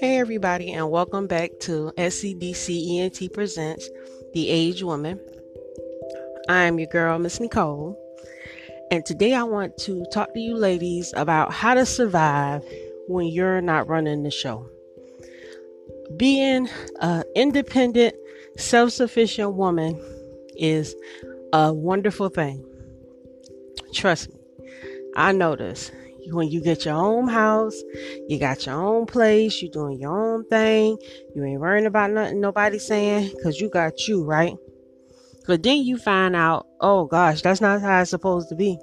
Hey, 0.00 0.16
everybody, 0.18 0.72
and 0.72 0.90
welcome 0.90 1.26
back 1.26 1.50
to 1.60 1.92
SCDC 1.98 3.00
ENT 3.00 3.34
Presents 3.34 3.86
The 4.32 4.50
Average 4.50 4.82
Woman. 4.82 5.20
I 6.48 6.62
am 6.62 6.78
your 6.78 6.88
girl, 6.88 7.18
Miss 7.18 7.38
Nicole, 7.38 7.98
and 8.90 9.04
today 9.04 9.34
I 9.34 9.42
want 9.42 9.76
to 9.80 10.06
talk 10.10 10.32
to 10.32 10.40
you 10.40 10.56
ladies 10.56 11.12
about 11.18 11.52
how 11.52 11.74
to 11.74 11.84
survive 11.84 12.64
when 13.08 13.26
you're 13.26 13.60
not 13.60 13.88
running 13.88 14.22
the 14.22 14.30
show. 14.30 14.66
Being 16.16 16.70
an 17.02 17.24
independent, 17.36 18.14
self 18.56 18.92
sufficient 18.92 19.52
woman 19.52 20.00
is 20.56 20.96
a 21.52 21.74
wonderful 21.74 22.30
thing. 22.30 22.64
Trust 23.92 24.30
me, 24.32 24.40
I 25.14 25.32
know 25.32 25.56
this 25.56 25.90
when 26.32 26.48
you 26.48 26.60
get 26.60 26.84
your 26.84 26.94
own 26.94 27.28
house, 27.28 27.80
you 28.28 28.38
got 28.38 28.66
your 28.66 28.74
own 28.74 29.06
place, 29.06 29.60
you 29.60 29.70
doing 29.70 30.00
your 30.00 30.34
own 30.34 30.44
thing, 30.46 30.98
you 31.34 31.44
ain't 31.44 31.60
worrying 31.60 31.86
about 31.86 32.10
nothing 32.10 32.40
nobody 32.40 32.78
saying, 32.78 33.32
cause 33.42 33.60
you 33.60 33.68
got 33.68 34.06
you, 34.08 34.24
right? 34.24 34.56
But 35.46 35.62
then 35.62 35.82
you 35.82 35.96
find 35.98 36.36
out, 36.36 36.66
oh 36.80 37.06
gosh, 37.06 37.42
that's 37.42 37.60
not 37.60 37.80
how 37.80 38.00
it's 38.00 38.10
supposed 38.10 38.48
to 38.50 38.54
be. 38.54 38.78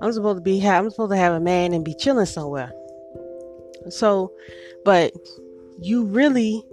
I'm 0.00 0.12
supposed 0.12 0.38
to 0.38 0.42
be, 0.42 0.66
I'm 0.66 0.90
supposed 0.90 1.12
to 1.12 1.16
have 1.16 1.34
a 1.34 1.40
man 1.40 1.72
and 1.72 1.84
be 1.84 1.94
chilling 1.94 2.26
somewhere. 2.26 2.72
So, 3.88 4.32
but 4.84 5.12
you 5.80 6.04
really 6.04 6.64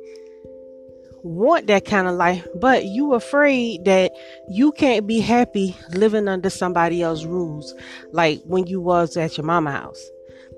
want 1.24 1.68
that 1.68 1.86
kind 1.86 2.08
of 2.08 2.16
life, 2.16 2.46
but 2.56 2.86
you 2.86 3.14
afraid 3.14 3.86
that 3.86 4.12
you 4.50 4.72
can't 4.72 5.08
be 5.08 5.20
happy 5.20 5.76
living 5.92 6.28
under 6.28 6.50
somebody 6.50 7.02
else's 7.02 7.26
rules, 7.26 7.74
like 8.12 8.42
when 8.44 8.68
you 8.68 8.82
was 8.82 9.18
at 9.18 9.38
your 9.38 9.46
mama 9.46 9.72
house. 9.72 10.04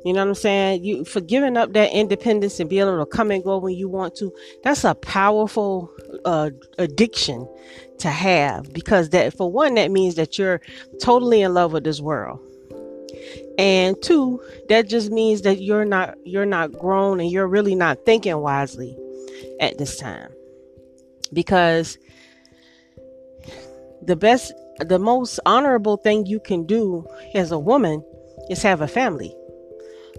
You 0.03 0.13
know 0.13 0.21
what 0.21 0.29
I'm 0.29 0.35
saying? 0.35 0.83
You 0.83 1.05
for 1.05 1.21
giving 1.21 1.57
up 1.57 1.73
that 1.73 1.91
independence 1.91 2.59
and 2.59 2.69
be 2.69 2.79
able 2.79 2.97
to 2.97 3.05
come 3.05 3.29
and 3.29 3.43
go 3.43 3.59
when 3.59 3.75
you 3.75 3.87
want 3.87 4.15
to. 4.15 4.33
That's 4.63 4.83
a 4.83 4.95
powerful 4.95 5.93
uh, 6.25 6.49
addiction 6.79 7.47
to 7.99 8.09
have 8.09 8.73
because 8.73 9.09
that 9.09 9.35
for 9.35 9.51
one 9.51 9.75
that 9.75 9.91
means 9.91 10.15
that 10.15 10.39
you're 10.39 10.59
totally 11.01 11.43
in 11.43 11.53
love 11.53 11.71
with 11.73 11.83
this 11.83 12.01
world. 12.01 12.39
And 13.59 14.01
two, 14.01 14.41
that 14.69 14.87
just 14.87 15.11
means 15.11 15.43
that 15.43 15.61
you're 15.61 15.85
not 15.85 16.15
you're 16.23 16.47
not 16.47 16.71
grown 16.71 17.19
and 17.19 17.29
you're 17.29 17.47
really 17.47 17.75
not 17.75 18.03
thinking 18.03 18.37
wisely 18.37 18.97
at 19.59 19.77
this 19.77 19.97
time 19.97 20.30
because 21.33 21.97
the 24.03 24.15
best 24.15 24.53
the 24.79 24.99
most 24.99 25.39
honorable 25.45 25.97
thing 25.97 26.25
you 26.25 26.39
can 26.39 26.65
do 26.65 27.05
as 27.35 27.51
a 27.51 27.59
woman 27.59 28.03
is 28.49 28.63
have 28.63 28.81
a 28.81 28.87
family. 28.87 29.33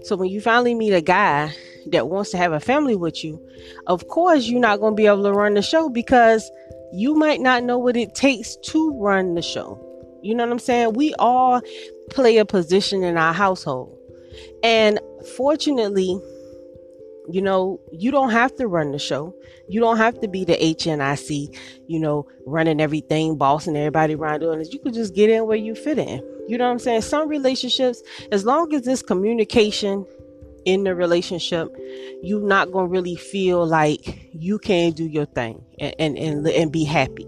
So 0.03 0.15
when 0.15 0.29
you 0.29 0.41
finally 0.41 0.73
meet 0.73 0.93
a 0.93 1.01
guy 1.01 1.53
that 1.91 2.07
wants 2.07 2.31
to 2.31 2.37
have 2.37 2.53
a 2.53 2.59
family 2.59 2.95
with 2.95 3.23
you 3.23 3.45
of 3.87 4.07
course 4.07 4.45
you're 4.45 4.59
not 4.59 4.79
going 4.79 4.93
to 4.93 4.95
be 4.95 5.05
able 5.05 5.23
to 5.23 5.33
run 5.33 5.53
the 5.53 5.61
show 5.61 5.89
because 5.89 6.49
you 6.93 7.13
might 7.13 7.41
not 7.41 7.63
know 7.63 7.77
what 7.77 7.97
it 7.97 8.15
takes 8.15 8.55
to 8.57 8.97
run 8.99 9.33
the 9.33 9.41
show. 9.41 9.79
You 10.21 10.35
know 10.35 10.45
what 10.45 10.53
i'm 10.53 10.59
saying? 10.59 10.93
We 10.93 11.13
all 11.19 11.61
play 12.09 12.37
a 12.37 12.45
position 12.45 13.03
in 13.03 13.17
our 13.17 13.33
household. 13.33 13.97
And 14.63 14.99
fortunately 15.35 16.19
you 17.29 17.41
know, 17.41 17.79
you 17.91 18.11
don't 18.11 18.31
have 18.31 18.55
to 18.57 18.67
run 18.67 18.91
the 18.91 18.99
show. 18.99 19.33
You 19.69 19.79
don't 19.79 19.97
have 19.97 20.19
to 20.21 20.27
be 20.27 20.43
the 20.43 20.55
HNIC, 20.55 21.57
you 21.87 21.99
know, 21.99 22.27
running 22.45 22.81
everything, 22.81 23.37
bossing 23.37 23.77
everybody 23.77 24.15
around 24.15 24.41
doing 24.41 24.59
this. 24.59 24.73
You 24.73 24.79
could 24.79 24.93
just 24.93 25.15
get 25.15 25.29
in 25.29 25.47
where 25.47 25.57
you 25.57 25.75
fit 25.75 25.97
in. 25.97 26.21
You 26.47 26.57
know 26.57 26.65
what 26.65 26.71
I'm 26.71 26.79
saying? 26.79 27.01
Some 27.01 27.29
relationships, 27.29 28.01
as 28.31 28.45
long 28.45 28.73
as 28.73 28.83
there's 28.83 29.01
communication 29.01 30.05
in 30.65 30.83
the 30.83 30.95
relationship, 30.95 31.69
you're 32.21 32.45
not 32.45 32.71
gonna 32.71 32.87
really 32.87 33.15
feel 33.15 33.65
like 33.65 34.29
you 34.33 34.59
can't 34.59 34.95
do 34.95 35.05
your 35.05 35.25
thing 35.25 35.63
and 35.79 35.95
and 35.99 36.17
and, 36.17 36.47
and 36.47 36.71
be 36.71 36.83
happy. 36.83 37.27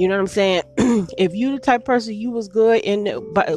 You 0.00 0.08
know 0.08 0.14
what 0.14 0.20
I'm 0.22 0.26
saying? 0.28 0.62
if 1.18 1.34
you 1.34 1.52
the 1.52 1.58
type 1.58 1.84
person 1.84 2.14
you 2.14 2.30
was 2.30 2.48
good 2.48 2.80
in 2.84 3.04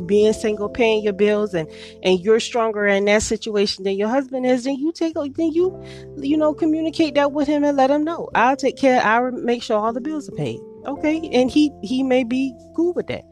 being 0.06 0.34
single, 0.34 0.68
paying 0.68 1.02
your 1.02 1.14
bills, 1.14 1.54
and 1.54 1.70
and 2.04 2.20
you're 2.20 2.42
stronger 2.42 2.86
in 2.86 3.06
that 3.06 3.22
situation 3.22 3.86
than 3.86 3.96
your 3.96 4.10
husband 4.10 4.46
is, 4.46 4.66
then 4.66 4.76
you 4.76 4.92
take 4.92 5.14
then 5.14 5.54
you 5.54 5.82
you 6.18 6.36
know 6.36 6.54
communicate 6.54 7.16
that 7.16 7.32
with 7.32 7.48
him 7.48 7.64
and 7.64 7.78
let 7.78 7.90
him 7.90 8.04
know. 8.04 8.28
I'll 8.36 8.58
take 8.58 8.76
care. 8.76 9.02
I'll 9.02 9.32
make 9.32 9.64
sure 9.64 9.78
all 9.78 9.94
the 9.94 10.02
bills 10.02 10.28
are 10.28 10.34
paid. 10.34 10.60
Okay, 10.86 11.30
and 11.32 11.50
he 11.50 11.72
he 11.82 12.04
may 12.04 12.26
be 12.26 12.54
cool 12.76 12.92
with 12.92 13.08
that. 13.08 13.24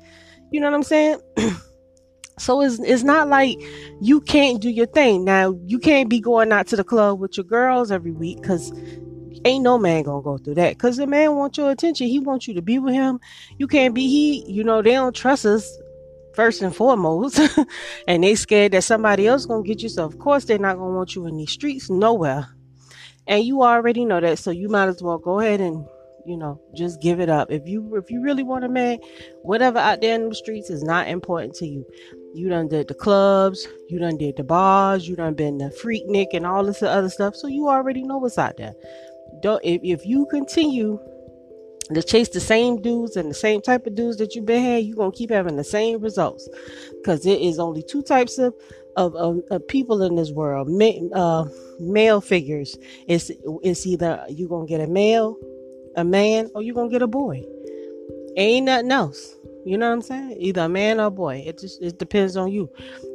You 0.51 0.61
know 0.61 0.67
what 0.67 0.75
I'm 0.75 0.83
saying? 0.83 1.19
So 2.39 2.61
it's 2.61 2.79
it's 2.79 3.03
not 3.03 3.27
like 3.27 3.59
you 4.01 4.19
can't 4.19 4.59
do 4.59 4.69
your 4.71 4.87
thing. 4.87 5.23
Now 5.25 5.55
you 5.67 5.77
can't 5.77 6.09
be 6.09 6.19
going 6.19 6.51
out 6.51 6.65
to 6.67 6.75
the 6.75 6.83
club 6.83 7.19
with 7.19 7.37
your 7.37 7.43
girls 7.43 7.91
every 7.91 8.13
week 8.13 8.41
because 8.41 8.71
ain't 9.45 9.63
no 9.63 9.77
man 9.77 10.03
gonna 10.03 10.21
go 10.21 10.37
through 10.37 10.55
that. 10.55 10.73
Because 10.73 10.97
the 10.97 11.07
man 11.07 11.35
wants 11.35 11.57
your 11.57 11.71
attention. 11.71 12.07
He 12.07 12.19
wants 12.19 12.47
you 12.47 12.53
to 12.53 12.61
be 12.61 12.79
with 12.79 12.93
him. 12.93 13.19
You 13.57 13.67
can't 13.67 13.93
be 13.93 14.07
he 14.07 14.45
you 14.51 14.63
know 14.63 14.81
they 14.81 14.91
don't 14.91 15.15
trust 15.15 15.45
us 15.45 15.69
first 16.33 16.61
and 16.61 16.75
foremost. 16.75 17.39
And 18.07 18.23
they 18.23 18.35
scared 18.35 18.71
that 18.73 18.83
somebody 18.83 19.27
else 19.27 19.45
gonna 19.45 19.63
get 19.63 19.81
you. 19.81 19.89
So 19.89 20.05
of 20.05 20.19
course 20.19 20.45
they're 20.45 20.57
not 20.57 20.77
gonna 20.77 20.95
want 20.95 21.15
you 21.15 21.25
in 21.27 21.37
these 21.37 21.51
streets 21.51 21.89
nowhere. 21.89 22.47
And 23.27 23.43
you 23.43 23.61
already 23.61 24.05
know 24.05 24.19
that. 24.19 24.39
So 24.39 24.51
you 24.51 24.69
might 24.69 24.87
as 24.87 25.01
well 25.01 25.17
go 25.17 25.39
ahead 25.39 25.61
and 25.61 25.85
you 26.25 26.37
know 26.37 26.61
just 26.75 27.01
give 27.01 27.19
it 27.19 27.29
up. 27.29 27.51
If 27.51 27.67
you 27.67 27.95
if 27.95 28.11
you 28.11 28.21
really 28.21 28.43
want 28.43 28.63
a 28.63 28.69
man 28.69 28.99
whatever 29.43 29.79
out 29.79 30.01
there 30.01 30.15
in 30.15 30.29
the 30.29 30.35
streets 30.35 30.69
is 30.69 30.83
not 30.83 31.07
important 31.07 31.55
to 31.55 31.67
you. 31.67 31.85
You 32.33 32.47
done 32.47 32.69
did 32.69 32.87
the 32.87 32.93
clubs. 32.93 33.67
You 33.89 33.99
done 33.99 34.17
did 34.17 34.37
the 34.37 34.43
bars. 34.43 35.07
You 35.07 35.15
done 35.15 35.33
been 35.33 35.57
the 35.57 35.65
freaknik 35.83 36.27
and 36.33 36.45
all 36.45 36.63
this 36.63 36.81
other 36.81 37.09
stuff. 37.09 37.35
So 37.35 37.47
you 37.47 37.67
already 37.67 38.03
know 38.03 38.17
what's 38.17 38.37
out 38.37 38.57
there 38.57 38.73
don't 39.41 39.63
if, 39.63 39.81
if 39.83 40.05
you 40.05 40.25
continue 40.29 40.99
to 41.93 42.03
chase 42.03 42.29
the 42.29 42.39
same 42.39 42.81
dudes 42.81 43.17
and 43.17 43.29
the 43.29 43.35
same 43.35 43.61
type 43.61 43.85
of 43.85 43.95
dudes 43.95 44.17
that 44.17 44.35
you've 44.35 44.45
been 44.45 44.63
had, 44.63 44.83
you're 44.83 44.95
gonna 44.95 45.11
keep 45.11 45.29
having 45.29 45.57
the 45.57 45.63
same 45.63 45.99
results. 45.99 46.47
Because 46.97 47.23
there 47.23 47.37
is 47.37 47.59
only 47.59 47.83
two 47.83 48.01
types 48.01 48.37
of 48.37 48.53
of, 48.97 49.15
of, 49.15 49.39
of 49.49 49.67
people 49.67 50.01
in 50.03 50.15
this 50.15 50.31
world. 50.31 50.67
Ma- 50.69 51.15
uh, 51.17 51.47
male 51.79 52.21
figures. 52.21 52.77
It's 53.07 53.31
it's 53.63 53.85
either 53.85 54.25
you're 54.29 54.49
gonna 54.49 54.67
get 54.67 54.81
a 54.81 54.87
male, 54.87 55.37
a 55.95 56.03
man, 56.03 56.49
or 56.53 56.61
you're 56.61 56.75
gonna 56.75 56.89
get 56.89 57.01
a 57.01 57.07
boy. 57.07 57.43
Ain't 58.37 58.65
nothing 58.65 58.91
else. 58.91 59.35
You 59.65 59.77
know 59.77 59.89
what 59.89 59.95
I'm 59.95 60.01
saying? 60.01 60.37
Either 60.39 60.61
a 60.61 60.69
man 60.69 60.99
or 60.99 61.05
a 61.05 61.11
boy. 61.11 61.43
It 61.45 61.59
just 61.59 61.81
it 61.81 61.99
depends 61.99 62.35
on 62.35 62.51
you. 62.51 62.69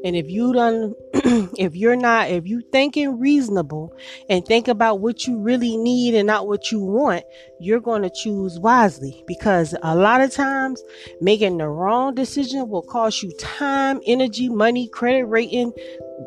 And 0.04 0.14
if 0.14 0.28
you 0.28 0.52
done 0.52 0.94
if 1.58 1.74
you're 1.74 1.96
not 1.96 2.30
if 2.30 2.46
you 2.46 2.62
thinking 2.72 3.18
reasonable 3.18 3.92
and 4.28 4.44
think 4.46 4.68
about 4.68 5.00
what 5.00 5.26
you 5.26 5.40
really 5.40 5.76
need 5.76 6.14
and 6.14 6.26
not 6.26 6.46
what 6.46 6.70
you 6.70 6.80
want, 6.80 7.24
you're 7.60 7.80
going 7.80 8.02
to 8.02 8.10
choose 8.10 8.58
wisely 8.60 9.24
because 9.26 9.74
a 9.82 9.96
lot 9.96 10.20
of 10.20 10.30
times 10.30 10.82
making 11.20 11.58
the 11.58 11.68
wrong 11.68 12.14
decision 12.14 12.68
will 12.68 12.82
cost 12.82 13.22
you 13.22 13.32
time, 13.38 14.00
energy, 14.06 14.48
money, 14.48 14.88
credit 14.88 15.24
rating, 15.24 15.72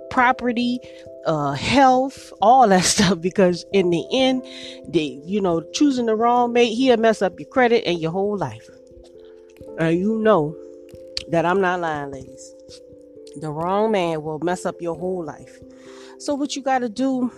property, 0.09 0.79
uh 1.25 1.51
health 1.51 2.31
all 2.41 2.65
that 2.65 2.83
stuff 2.85 3.19
because 3.19 3.65
in 3.73 3.89
the 3.89 4.05
end 4.13 4.41
the 4.87 5.19
you 5.25 5.41
know 5.41 5.61
choosing 5.73 6.05
the 6.05 6.15
wrong 6.15 6.53
mate 6.53 6.73
he'll 6.73 6.95
mess 6.95 7.21
up 7.21 7.37
your 7.37 7.49
credit 7.49 7.83
and 7.85 7.99
your 7.99 8.09
whole 8.09 8.37
life 8.37 8.69
and 9.79 9.97
you 9.97 10.19
know 10.19 10.55
that 11.29 11.45
I'm 11.45 11.61
not 11.61 11.79
lying, 11.79 12.11
ladies. 12.11 12.53
The 13.37 13.49
wrong 13.49 13.91
man 13.91 14.21
will 14.23 14.39
mess 14.39 14.65
up 14.65 14.81
your 14.81 14.95
whole 14.95 15.23
life. 15.23 15.57
So, 16.19 16.35
what 16.35 16.55
you 16.55 16.61
got 16.61 16.79
to 16.79 16.89
do 16.89 17.31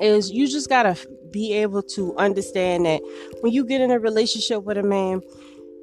is 0.00 0.30
you 0.30 0.48
just 0.48 0.68
got 0.68 0.82
to 0.82 1.08
be 1.30 1.52
able 1.54 1.82
to 1.82 2.16
understand 2.16 2.86
that 2.86 3.00
when 3.40 3.52
you 3.52 3.64
get 3.64 3.80
in 3.80 3.90
a 3.90 3.98
relationship 3.98 4.64
with 4.64 4.76
a 4.76 4.82
man, 4.82 5.22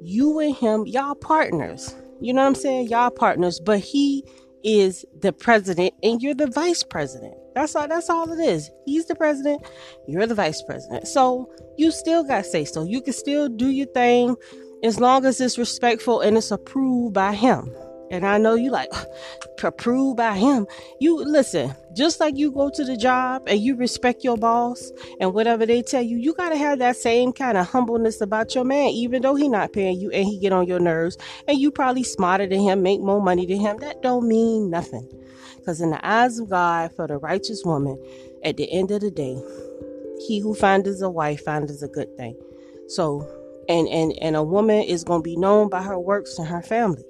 you 0.02 0.38
and 0.38 0.54
him, 0.54 0.86
y'all 0.86 1.14
partners. 1.14 1.94
You 2.20 2.34
know 2.34 2.42
what 2.42 2.48
I'm 2.48 2.54
saying? 2.54 2.88
Y'all 2.88 3.10
partners, 3.10 3.60
but 3.60 3.80
he 3.80 4.24
is 4.62 5.04
the 5.20 5.32
president 5.32 5.94
and 6.02 6.22
you're 6.22 6.34
the 6.34 6.46
vice 6.46 6.82
president. 6.82 7.34
That's 7.54 7.76
all 7.76 7.86
that's 7.86 8.10
all 8.10 8.30
it 8.32 8.42
is. 8.42 8.70
He's 8.84 9.06
the 9.06 9.14
president, 9.14 9.64
you're 10.08 10.26
the 10.26 10.34
vice 10.34 10.62
president. 10.62 11.06
So 11.06 11.50
you 11.76 11.90
still 11.90 12.24
got 12.24 12.46
say 12.46 12.64
so. 12.64 12.84
You 12.84 13.00
can 13.00 13.12
still 13.12 13.48
do 13.48 13.68
your 13.68 13.86
thing 13.86 14.36
as 14.84 15.00
long 15.00 15.24
as 15.24 15.40
it's 15.40 15.58
respectful 15.58 16.20
and 16.20 16.36
it's 16.36 16.50
approved 16.50 17.14
by 17.14 17.34
him. 17.34 17.74
And 18.10 18.26
I 18.26 18.36
know 18.38 18.54
you 18.54 18.70
like 18.70 18.90
approved 19.62 20.18
by 20.18 20.36
him. 20.36 20.66
You 21.00 21.24
listen, 21.24 21.74
just 21.96 22.20
like 22.20 22.36
you 22.36 22.52
go 22.52 22.70
to 22.70 22.84
the 22.84 22.96
job 22.96 23.42
and 23.46 23.58
you 23.58 23.76
respect 23.76 24.22
your 24.22 24.36
boss 24.36 24.92
and 25.20 25.32
whatever 25.32 25.64
they 25.64 25.80
tell 25.80 26.02
you, 26.02 26.18
you 26.18 26.34
gotta 26.34 26.56
have 26.56 26.78
that 26.80 26.96
same 26.96 27.32
kind 27.32 27.56
of 27.56 27.66
humbleness 27.66 28.20
about 28.20 28.54
your 28.54 28.64
man, 28.64 28.90
even 28.90 29.22
though 29.22 29.34
he 29.34 29.48
not 29.48 29.72
paying 29.72 29.98
you 29.98 30.10
and 30.10 30.26
he 30.26 30.38
get 30.38 30.52
on 30.52 30.66
your 30.66 30.80
nerves 30.80 31.16
and 31.48 31.58
you 31.58 31.70
probably 31.70 32.04
smarter 32.04 32.46
than 32.46 32.60
him, 32.60 32.82
make 32.82 33.00
more 33.00 33.22
money 33.22 33.46
than 33.46 33.58
him. 33.58 33.78
That 33.78 34.02
don't 34.02 34.28
mean 34.28 34.70
nothing. 34.70 35.08
Because 35.56 35.80
in 35.80 35.90
the 35.90 36.06
eyes 36.06 36.38
of 36.38 36.50
God, 36.50 36.94
for 36.94 37.06
the 37.06 37.16
righteous 37.16 37.64
woman, 37.64 37.98
at 38.44 38.58
the 38.58 38.70
end 38.70 38.90
of 38.90 39.00
the 39.00 39.10
day, 39.10 39.42
he 40.28 40.40
who 40.40 40.54
finds 40.54 41.00
a 41.00 41.08
wife 41.08 41.42
finds 41.42 41.82
a 41.82 41.88
good 41.88 42.14
thing. 42.18 42.36
So 42.88 43.26
and 43.68 43.88
and 43.88 44.12
and 44.20 44.36
a 44.36 44.42
woman 44.42 44.82
is 44.82 45.04
going 45.04 45.20
to 45.20 45.24
be 45.24 45.36
known 45.36 45.68
by 45.68 45.82
her 45.82 45.98
works 45.98 46.38
and 46.38 46.48
her 46.48 46.62
family. 46.62 47.04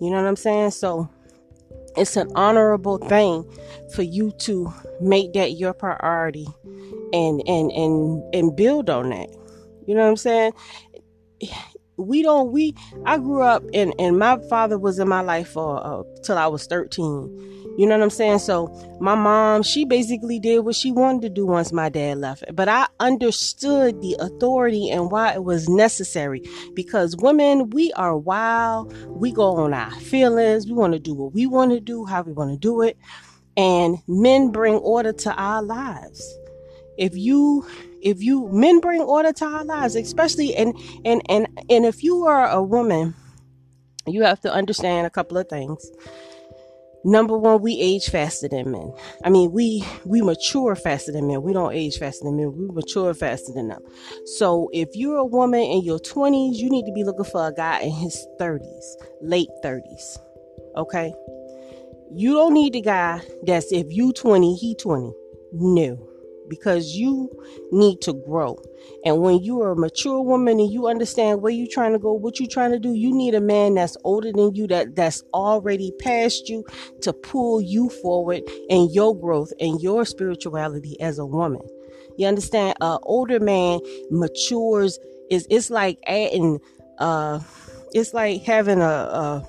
You 0.00 0.10
know 0.10 0.16
what 0.16 0.26
i'm 0.26 0.36
saying? 0.36 0.70
So 0.72 1.08
it's 1.96 2.16
an 2.16 2.30
honorable 2.34 2.98
thing 2.98 3.44
for 3.94 4.02
you 4.02 4.32
to 4.38 4.72
make 5.00 5.32
that 5.34 5.52
your 5.52 5.72
priority 5.72 6.46
and 7.12 7.42
and 7.46 7.70
and 7.72 8.34
and 8.34 8.56
build 8.56 8.90
on 8.90 9.10
that. 9.10 9.28
You 9.86 9.94
know 9.94 10.02
what 10.02 10.10
i'm 10.10 10.16
saying 10.16 10.52
we 12.06 12.22
don't 12.22 12.52
we 12.52 12.74
i 13.06 13.16
grew 13.18 13.42
up 13.42 13.62
and 13.74 13.94
and 13.98 14.18
my 14.18 14.38
father 14.48 14.78
was 14.78 14.98
in 14.98 15.08
my 15.08 15.20
life 15.20 15.48
for 15.48 15.84
uh, 15.84 16.02
till 16.22 16.38
i 16.38 16.46
was 16.46 16.66
13 16.66 17.52
you 17.78 17.86
know 17.86 17.96
what 17.96 18.04
I'm 18.04 18.10
saying? 18.10 18.40
So 18.40 18.68
my 19.00 19.14
mom, 19.14 19.62
she 19.62 19.86
basically 19.86 20.38
did 20.38 20.60
what 20.60 20.74
she 20.74 20.92
wanted 20.92 21.22
to 21.22 21.28
do 21.30 21.46
once 21.46 21.72
my 21.72 21.88
dad 21.88 22.18
left. 22.18 22.44
But 22.54 22.68
I 22.68 22.86
understood 23.00 24.00
the 24.02 24.14
authority 24.20 24.90
and 24.90 25.10
why 25.10 25.32
it 25.32 25.44
was 25.44 25.68
necessary 25.68 26.42
because 26.74 27.16
women, 27.16 27.70
we 27.70 27.90
are 27.94 28.16
wild. 28.16 28.94
We 29.08 29.32
go 29.32 29.56
on 29.56 29.72
our 29.72 29.90
feelings. 29.92 30.66
We 30.66 30.74
want 30.74 30.92
to 30.92 30.98
do 30.98 31.14
what 31.14 31.32
we 31.32 31.46
want 31.46 31.72
to 31.72 31.80
do, 31.80 32.04
how 32.04 32.22
we 32.22 32.32
want 32.32 32.50
to 32.50 32.58
do 32.58 32.82
it. 32.82 32.98
And 33.56 33.98
men 34.06 34.50
bring 34.50 34.74
order 34.74 35.12
to 35.12 35.34
our 35.34 35.62
lives. 35.62 36.38
If 36.98 37.16
you 37.16 37.66
if 38.02 38.22
you 38.22 38.48
men 38.50 38.80
bring 38.80 39.00
order 39.00 39.32
to 39.32 39.44
our 39.44 39.64
lives, 39.64 39.96
especially 39.96 40.54
and 40.54 40.74
and 41.04 41.22
and 41.28 41.46
and 41.70 41.86
if 41.86 42.02
you 42.02 42.24
are 42.24 42.48
a 42.48 42.62
woman, 42.62 43.14
you 44.06 44.22
have 44.22 44.40
to 44.40 44.52
understand 44.52 45.06
a 45.06 45.10
couple 45.10 45.38
of 45.38 45.48
things. 45.48 45.90
Number 47.04 47.36
one 47.36 47.62
we 47.62 47.80
age 47.80 48.10
faster 48.10 48.48
than 48.48 48.70
men. 48.70 48.92
I 49.24 49.30
mean 49.30 49.50
we 49.50 49.84
we 50.04 50.22
mature 50.22 50.76
faster 50.76 51.12
than 51.12 51.26
men. 51.26 51.42
We 51.42 51.52
don't 51.52 51.72
age 51.72 51.98
faster 51.98 52.24
than 52.24 52.36
men. 52.36 52.52
We 52.56 52.66
mature 52.68 53.12
faster 53.14 53.52
than 53.52 53.68
them. 53.68 53.82
So 54.24 54.68
if 54.72 54.88
you're 54.94 55.16
a 55.16 55.24
woman 55.24 55.60
in 55.60 55.82
your 55.82 55.98
20s 55.98 56.54
you 56.54 56.70
need 56.70 56.86
to 56.86 56.92
be 56.92 57.02
looking 57.02 57.24
for 57.24 57.48
a 57.48 57.52
guy 57.52 57.80
in 57.80 57.90
his 57.90 58.24
30s 58.38 58.84
late 59.20 59.48
30s 59.64 60.18
okay? 60.76 61.14
You 62.14 62.34
don't 62.34 62.54
need 62.54 62.74
the 62.74 62.82
guy 62.82 63.20
that's 63.44 63.72
if 63.72 63.86
you 63.90 64.12
20 64.12 64.54
he 64.54 64.74
20 64.74 65.12
no 65.54 66.11
because 66.48 66.94
you 66.94 67.30
need 67.70 68.00
to 68.02 68.12
grow. 68.12 68.58
And 69.04 69.20
when 69.20 69.42
you 69.42 69.60
are 69.62 69.72
a 69.72 69.76
mature 69.76 70.20
woman 70.20 70.60
and 70.60 70.72
you 70.72 70.86
understand 70.86 71.42
where 71.42 71.52
you're 71.52 71.68
trying 71.70 71.92
to 71.92 71.98
go, 71.98 72.12
what 72.12 72.38
you're 72.38 72.48
trying 72.48 72.72
to 72.72 72.78
do, 72.78 72.94
you 72.94 73.14
need 73.14 73.34
a 73.34 73.40
man 73.40 73.74
that's 73.74 73.96
older 74.04 74.32
than 74.32 74.54
you, 74.54 74.66
that 74.68 74.96
that's 74.96 75.22
already 75.34 75.92
past 76.00 76.48
you 76.48 76.64
to 77.02 77.12
pull 77.12 77.60
you 77.60 77.88
forward 77.88 78.42
in 78.68 78.90
your 78.92 79.18
growth 79.18 79.52
and 79.60 79.80
your 79.80 80.04
spirituality 80.04 81.00
as 81.00 81.18
a 81.18 81.26
woman. 81.26 81.62
You 82.16 82.26
understand? 82.26 82.76
An 82.80 82.98
older 83.02 83.40
man 83.40 83.80
matures 84.10 84.98
is 85.30 85.46
it's 85.48 85.70
like 85.70 85.98
adding 86.06 86.60
uh 86.98 87.40
it's 87.94 88.14
like 88.14 88.42
having 88.42 88.80
a, 88.80 88.84
a 88.84 89.46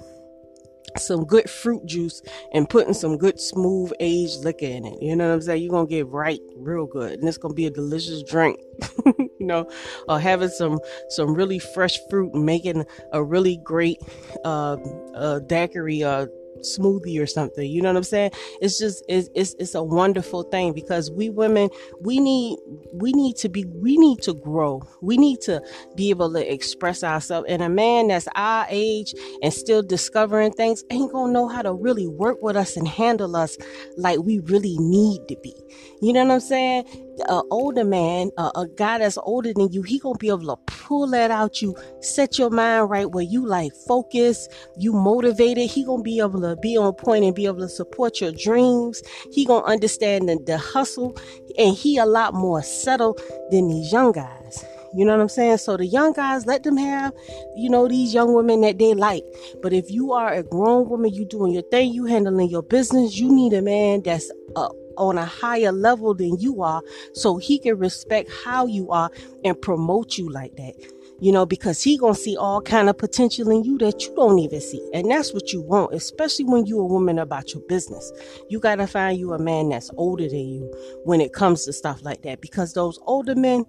some 0.97 1.25
good 1.25 1.49
fruit 1.49 1.85
juice 1.85 2.21
and 2.53 2.69
putting 2.69 2.93
some 2.93 3.17
good 3.17 3.39
smooth 3.39 3.91
aged 3.99 4.43
liquor 4.43 4.65
in 4.65 4.85
it. 4.85 5.01
You 5.01 5.15
know 5.15 5.27
what 5.27 5.35
I'm 5.35 5.41
saying? 5.41 5.63
You're 5.63 5.71
gonna 5.71 5.87
get 5.87 6.07
right 6.07 6.39
real 6.55 6.85
good, 6.85 7.19
and 7.19 7.27
it's 7.27 7.37
gonna 7.37 7.53
be 7.53 7.65
a 7.65 7.71
delicious 7.71 8.23
drink. 8.23 8.59
you 9.05 9.29
know, 9.39 9.69
or 10.07 10.19
having 10.19 10.49
some 10.49 10.79
some 11.09 11.33
really 11.33 11.59
fresh 11.59 11.99
fruit 12.09 12.33
making 12.33 12.85
a 13.11 13.23
really 13.23 13.57
great 13.63 14.01
uh, 14.45 14.77
uh 15.15 15.39
daiquiri 15.39 16.03
uh 16.03 16.27
smoothie 16.61 17.21
or 17.21 17.25
something. 17.27 17.69
You 17.69 17.81
know 17.81 17.89
what 17.89 17.97
I'm 17.97 18.03
saying? 18.03 18.31
It's 18.61 18.79
just 18.79 19.03
it's, 19.07 19.29
it's 19.35 19.55
it's 19.59 19.75
a 19.75 19.83
wonderful 19.83 20.43
thing 20.43 20.73
because 20.73 21.11
we 21.11 21.29
women 21.29 21.69
we 22.01 22.19
need 22.19 22.57
we 22.93 23.11
need 23.13 23.35
to 23.37 23.49
be 23.49 23.65
we 23.65 23.97
need 23.97 24.21
to 24.23 24.33
grow. 24.33 24.81
We 25.01 25.17
need 25.17 25.41
to 25.41 25.61
be 25.95 26.09
able 26.09 26.33
to 26.33 26.53
express 26.53 27.03
ourselves. 27.03 27.47
And 27.49 27.61
a 27.61 27.69
man 27.69 28.07
that's 28.07 28.27
our 28.35 28.65
age 28.69 29.13
and 29.41 29.53
still 29.53 29.81
discovering 29.83 30.51
things 30.51 30.83
ain't 30.89 31.11
gonna 31.11 31.31
know 31.31 31.47
how 31.47 31.61
to 31.61 31.73
really 31.73 32.07
work 32.07 32.41
with 32.41 32.55
us 32.55 32.77
and 32.77 32.87
handle 32.87 33.35
us 33.35 33.57
like 33.97 34.19
we 34.19 34.39
really 34.39 34.77
need 34.79 35.27
to 35.27 35.37
be. 35.41 35.53
You 36.01 36.13
know 36.13 36.25
what 36.25 36.33
I'm 36.35 36.39
saying? 36.39 37.02
An 37.27 37.43
older 37.51 37.83
man, 37.83 38.31
uh, 38.37 38.51
a 38.55 38.67
guy 38.67 38.97
that's 38.97 39.17
older 39.19 39.53
than 39.53 39.71
you, 39.71 39.83
he 39.83 39.99
gonna 39.99 40.17
be 40.17 40.29
able 40.29 40.55
to 40.55 40.57
pull 40.65 41.07
that 41.07 41.31
out 41.31 41.61
you, 41.61 41.75
set 42.01 42.39
your 42.39 42.49
mind 42.49 42.89
right 42.89 43.09
where 43.09 43.23
you 43.23 43.45
like 43.45 43.71
focus, 43.87 44.47
you 44.77 44.93
motivated. 44.93 45.69
He 45.69 45.85
gonna 45.85 46.01
be 46.01 46.19
able 46.19 46.41
to 46.41 46.55
be 46.55 46.75
on 46.77 46.93
point 46.93 47.23
and 47.23 47.35
be 47.35 47.45
able 47.45 47.59
to 47.59 47.69
support 47.69 48.19
your 48.19 48.31
dreams. 48.31 49.01
He 49.31 49.45
gonna 49.45 49.65
understand 49.65 50.27
the, 50.27 50.39
the 50.45 50.57
hustle, 50.57 51.15
and 51.57 51.75
he 51.75 51.97
a 51.97 52.05
lot 52.05 52.33
more 52.33 52.63
settled 52.63 53.21
than 53.51 53.67
these 53.67 53.91
young 53.91 54.11
guys. 54.11 54.65
You 54.95 55.05
know 55.05 55.13
what 55.13 55.21
I'm 55.21 55.29
saying? 55.29 55.57
So 55.57 55.75
the 55.75 55.87
young 55.87 56.13
guys, 56.13 56.45
let 56.45 56.61
them 56.63 56.77
have, 56.77 57.13
you 57.55 57.67
know, 57.69 57.87
these 57.87 58.13
young 58.13 58.33
women 58.33 58.61
that 58.61 58.77
they 58.77 58.93
like. 58.93 59.23
But 59.61 59.73
if 59.73 59.89
you 59.89 60.13
are 60.13 60.31
a 60.31 60.43
grown 60.43 60.87
woman, 60.87 61.11
you 61.11 61.25
doing 61.25 61.51
your 61.51 61.63
thing, 61.63 61.91
you 61.91 62.05
handling 62.05 62.49
your 62.49 62.61
business, 62.61 63.17
you 63.17 63.31
need 63.31 63.53
a 63.53 63.61
man 63.61 64.03
that's 64.03 64.31
uh, 64.55 64.69
on 64.97 65.17
a 65.17 65.25
higher 65.25 65.71
level 65.71 66.13
than 66.13 66.39
you 66.39 66.61
are 66.61 66.81
so 67.13 67.37
he 67.37 67.59
can 67.59 67.77
respect 67.77 68.29
how 68.43 68.65
you 68.65 68.89
are 68.91 69.09
and 69.43 69.61
promote 69.61 70.17
you 70.17 70.29
like 70.29 70.55
that 70.55 70.73
you 71.19 71.31
know 71.31 71.45
because 71.45 71.81
he 71.81 71.97
gonna 71.97 72.15
see 72.15 72.35
all 72.35 72.61
kind 72.61 72.89
of 72.89 72.97
potential 72.97 73.49
in 73.51 73.63
you 73.63 73.77
that 73.77 74.01
you 74.01 74.13
don't 74.15 74.39
even 74.39 74.59
see 74.59 74.81
and 74.93 75.09
that's 75.09 75.33
what 75.33 75.53
you 75.53 75.61
want 75.61 75.93
especially 75.93 76.45
when 76.45 76.65
you're 76.65 76.81
a 76.81 76.85
woman 76.85 77.19
about 77.19 77.53
your 77.53 77.61
business 77.67 78.11
you 78.49 78.59
gotta 78.59 78.87
find 78.87 79.19
you 79.19 79.33
a 79.33 79.39
man 79.39 79.69
that's 79.69 79.91
older 79.97 80.27
than 80.27 80.47
you 80.49 80.73
when 81.05 81.21
it 81.21 81.33
comes 81.33 81.65
to 81.65 81.73
stuff 81.73 82.03
like 82.03 82.21
that 82.23 82.41
because 82.41 82.73
those 82.73 82.99
older 83.05 83.35
men 83.35 83.65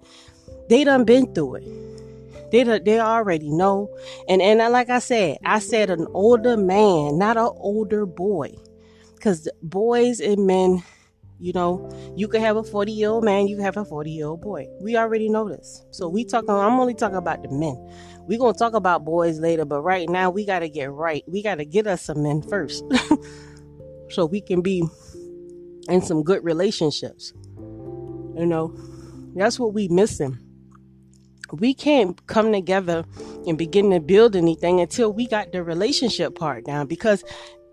they 0.69 0.83
done 0.83 1.05
been 1.05 1.33
through 1.33 1.55
it. 1.55 2.51
They 2.51 2.63
they 2.79 2.99
already 2.99 3.49
know. 3.49 3.89
And 4.27 4.41
and 4.41 4.59
like 4.71 4.89
I 4.89 4.99
said, 4.99 5.37
I 5.45 5.59
said 5.59 5.89
an 5.89 6.07
older 6.13 6.57
man, 6.57 7.17
not 7.17 7.37
an 7.37 7.49
older 7.57 8.05
boy. 8.05 8.55
Cause 9.21 9.47
boys 9.63 10.19
and 10.19 10.45
men, 10.45 10.83
you 11.39 11.53
know, 11.53 11.89
you 12.15 12.27
can 12.27 12.41
have 12.41 12.57
a 12.57 12.63
40 12.63 12.91
year 12.91 13.09
old 13.09 13.23
man, 13.23 13.47
you 13.47 13.59
have 13.59 13.77
a 13.77 13.85
40 13.85 14.11
year 14.11 14.27
old 14.27 14.41
boy. 14.41 14.67
We 14.81 14.97
already 14.97 15.29
know 15.29 15.49
this. 15.49 15.85
So 15.91 16.07
we 16.07 16.25
talking 16.25 16.49
I'm 16.49 16.79
only 16.79 16.93
talking 16.93 17.17
about 17.17 17.43
the 17.43 17.49
men. 17.49 17.75
we 18.27 18.37
gonna 18.37 18.57
talk 18.57 18.73
about 18.73 19.05
boys 19.05 19.39
later, 19.39 19.65
but 19.65 19.81
right 19.81 20.09
now 20.09 20.29
we 20.29 20.45
gotta 20.45 20.69
get 20.69 20.91
right. 20.91 21.23
We 21.27 21.43
gotta 21.43 21.65
get 21.65 21.87
us 21.87 22.03
some 22.03 22.23
men 22.23 22.41
first. 22.41 22.83
so 24.09 24.25
we 24.25 24.41
can 24.41 24.61
be 24.61 24.83
in 25.89 26.01
some 26.01 26.23
good 26.23 26.43
relationships. 26.43 27.33
You 27.57 28.45
know, 28.45 28.75
that's 29.35 29.59
what 29.59 29.73
we 29.73 29.87
missing 29.87 30.39
we 31.51 31.73
can't 31.73 32.25
come 32.27 32.51
together 32.51 33.05
and 33.47 33.57
begin 33.57 33.91
to 33.91 33.99
build 33.99 34.35
anything 34.35 34.79
until 34.79 35.13
we 35.13 35.27
got 35.27 35.51
the 35.51 35.63
relationship 35.63 36.35
part 36.35 36.65
down 36.65 36.87
because 36.87 37.23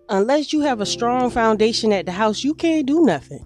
unless 0.08 0.52
you 0.52 0.60
have 0.60 0.80
a 0.80 0.86
strong 0.86 1.30
foundation 1.30 1.92
at 1.92 2.06
the 2.06 2.12
house 2.12 2.44
you 2.44 2.54
can't 2.54 2.86
do 2.86 3.04
nothing 3.04 3.44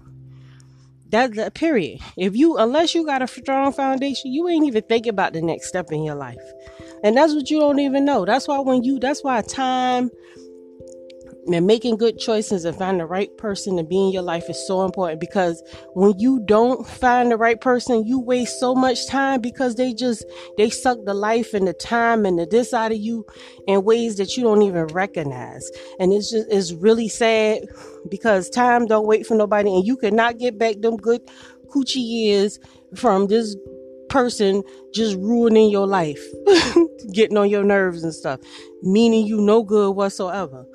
that's 1.09 1.35
the 1.35 1.51
period. 1.51 1.99
If 2.17 2.35
you 2.35 2.57
unless 2.57 2.93
you 2.93 3.05
got 3.05 3.21
a 3.21 3.27
strong 3.27 3.71
foundation 3.71 4.33
you 4.33 4.47
ain't 4.47 4.65
even 4.65 4.83
thinking 4.83 5.11
about 5.11 5.33
the 5.33 5.41
next 5.41 5.67
step 5.67 5.91
in 5.91 6.03
your 6.03 6.15
life. 6.15 6.37
And 7.03 7.15
that's 7.15 7.33
what 7.33 7.49
you 7.49 7.59
don't 7.59 7.79
even 7.79 8.05
know. 8.05 8.25
That's 8.25 8.47
why 8.47 8.59
when 8.59 8.83
you 8.83 8.99
that's 8.99 9.23
why 9.23 9.41
time 9.41 10.09
and 11.53 11.67
making 11.67 11.97
good 11.97 12.17
choices 12.17 12.65
and 12.65 12.77
find 12.77 12.99
the 12.99 13.05
right 13.05 13.35
person 13.37 13.77
to 13.77 13.83
be 13.83 13.97
in 13.97 14.11
your 14.11 14.21
life 14.21 14.49
is 14.49 14.67
so 14.67 14.83
important 14.83 15.19
because 15.19 15.61
when 15.93 16.17
you 16.19 16.41
don't 16.45 16.87
find 16.87 17.31
the 17.31 17.37
right 17.37 17.59
person, 17.59 18.05
you 18.05 18.19
waste 18.19 18.59
so 18.59 18.75
much 18.75 19.07
time 19.07 19.41
because 19.41 19.75
they 19.75 19.93
just 19.93 20.25
they 20.57 20.69
suck 20.69 20.97
the 21.05 21.13
life 21.13 21.53
and 21.53 21.67
the 21.67 21.73
time 21.73 22.25
and 22.25 22.39
the 22.39 22.45
this 22.45 22.73
out 22.73 22.91
of 22.91 22.97
you 22.97 23.25
in 23.67 23.83
ways 23.83 24.17
that 24.17 24.35
you 24.35 24.43
don't 24.43 24.61
even 24.61 24.87
recognize. 24.87 25.69
And 25.99 26.13
it's 26.13 26.31
just 26.31 26.47
it's 26.49 26.73
really 26.73 27.09
sad 27.09 27.63
because 28.09 28.49
time 28.49 28.85
don't 28.85 29.07
wait 29.07 29.25
for 29.25 29.35
nobody 29.35 29.73
and 29.73 29.85
you 29.85 29.97
cannot 29.97 30.37
get 30.37 30.57
back 30.57 30.81
them 30.81 30.97
good 30.97 31.21
coochie 31.69 31.95
years 31.95 32.59
from 32.95 33.27
this 33.27 33.55
person 34.09 34.63
just 34.93 35.17
ruining 35.17 35.69
your 35.69 35.85
life, 35.85 36.23
getting 37.11 37.37
on 37.37 37.49
your 37.49 37.63
nerves 37.63 38.03
and 38.03 38.13
stuff, 38.13 38.39
meaning 38.81 39.25
you 39.25 39.41
no 39.41 39.63
good 39.63 39.91
whatsoever. 39.91 40.65